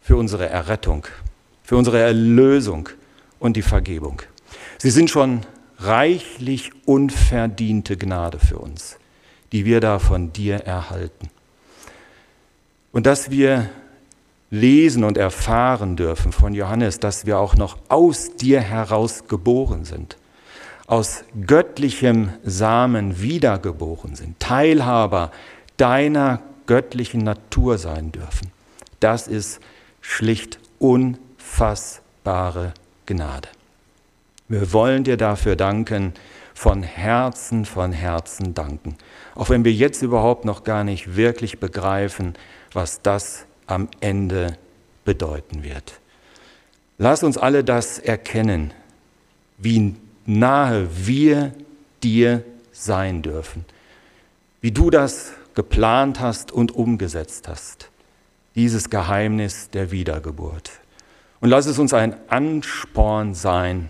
für 0.00 0.16
unsere 0.16 0.48
Errettung, 0.48 1.06
für 1.62 1.76
unsere 1.76 2.00
Erlösung 2.00 2.88
und 3.38 3.58
die 3.58 3.62
Vergebung. 3.62 4.22
Sie 4.78 4.90
sind 4.90 5.10
schon 5.10 5.42
reichlich 5.76 6.70
unverdiente 6.86 7.98
Gnade 7.98 8.38
für 8.38 8.56
uns, 8.56 8.96
die 9.52 9.64
wir 9.64 9.80
da 9.80 9.98
von 9.98 10.32
dir 10.32 10.56
erhalten. 10.56 11.30
Und 12.92 13.06
dass 13.06 13.30
wir 13.30 13.70
lesen 14.50 15.04
und 15.04 15.16
erfahren 15.16 15.96
dürfen 15.96 16.32
von 16.32 16.54
Johannes, 16.54 16.98
dass 16.98 17.24
wir 17.24 17.38
auch 17.38 17.54
noch 17.54 17.78
aus 17.88 18.36
dir 18.36 18.60
heraus 18.60 19.28
geboren 19.28 19.84
sind, 19.84 20.16
aus 20.86 21.22
göttlichem 21.46 22.30
Samen 22.42 23.20
wiedergeboren 23.20 24.16
sind, 24.16 24.40
Teilhaber 24.40 25.30
deiner 25.76 26.42
göttlichen 26.66 27.22
Natur 27.22 27.78
sein 27.78 28.10
dürfen. 28.12 28.50
Das 28.98 29.28
ist 29.28 29.60
schlicht 30.00 30.58
unfassbare 30.78 32.74
Gnade. 33.06 33.48
Wir 34.48 34.72
wollen 34.72 35.04
dir 35.04 35.16
dafür 35.16 35.54
danken, 35.54 36.12
von 36.60 36.82
Herzen, 36.82 37.64
von 37.64 37.90
Herzen 37.90 38.52
danken. 38.52 38.98
Auch 39.34 39.48
wenn 39.48 39.64
wir 39.64 39.72
jetzt 39.72 40.02
überhaupt 40.02 40.44
noch 40.44 40.62
gar 40.62 40.84
nicht 40.84 41.16
wirklich 41.16 41.58
begreifen, 41.58 42.34
was 42.74 43.00
das 43.00 43.46
am 43.66 43.88
Ende 44.00 44.58
bedeuten 45.06 45.62
wird. 45.62 45.98
Lass 46.98 47.22
uns 47.22 47.38
alle 47.38 47.64
das 47.64 47.98
erkennen, 47.98 48.74
wie 49.56 49.96
nahe 50.26 50.86
wir 51.06 51.52
dir 52.02 52.44
sein 52.72 53.22
dürfen, 53.22 53.64
wie 54.60 54.70
du 54.70 54.90
das 54.90 55.32
geplant 55.54 56.20
hast 56.20 56.52
und 56.52 56.72
umgesetzt 56.72 57.48
hast. 57.48 57.88
Dieses 58.54 58.90
Geheimnis 58.90 59.70
der 59.70 59.92
Wiedergeburt. 59.92 60.72
Und 61.40 61.48
lass 61.48 61.64
es 61.64 61.78
uns 61.78 61.94
ein 61.94 62.16
Ansporn 62.28 63.32
sein, 63.32 63.88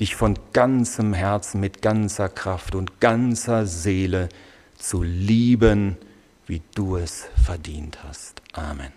dich 0.00 0.14
von 0.14 0.38
ganzem 0.52 1.12
Herzen, 1.12 1.60
mit 1.60 1.82
ganzer 1.82 2.28
Kraft 2.28 2.74
und 2.74 3.00
ganzer 3.00 3.66
Seele 3.66 4.28
zu 4.76 5.02
lieben, 5.02 5.96
wie 6.46 6.62
du 6.74 6.96
es 6.96 7.26
verdient 7.44 7.98
hast. 8.04 8.42
Amen. 8.52 8.92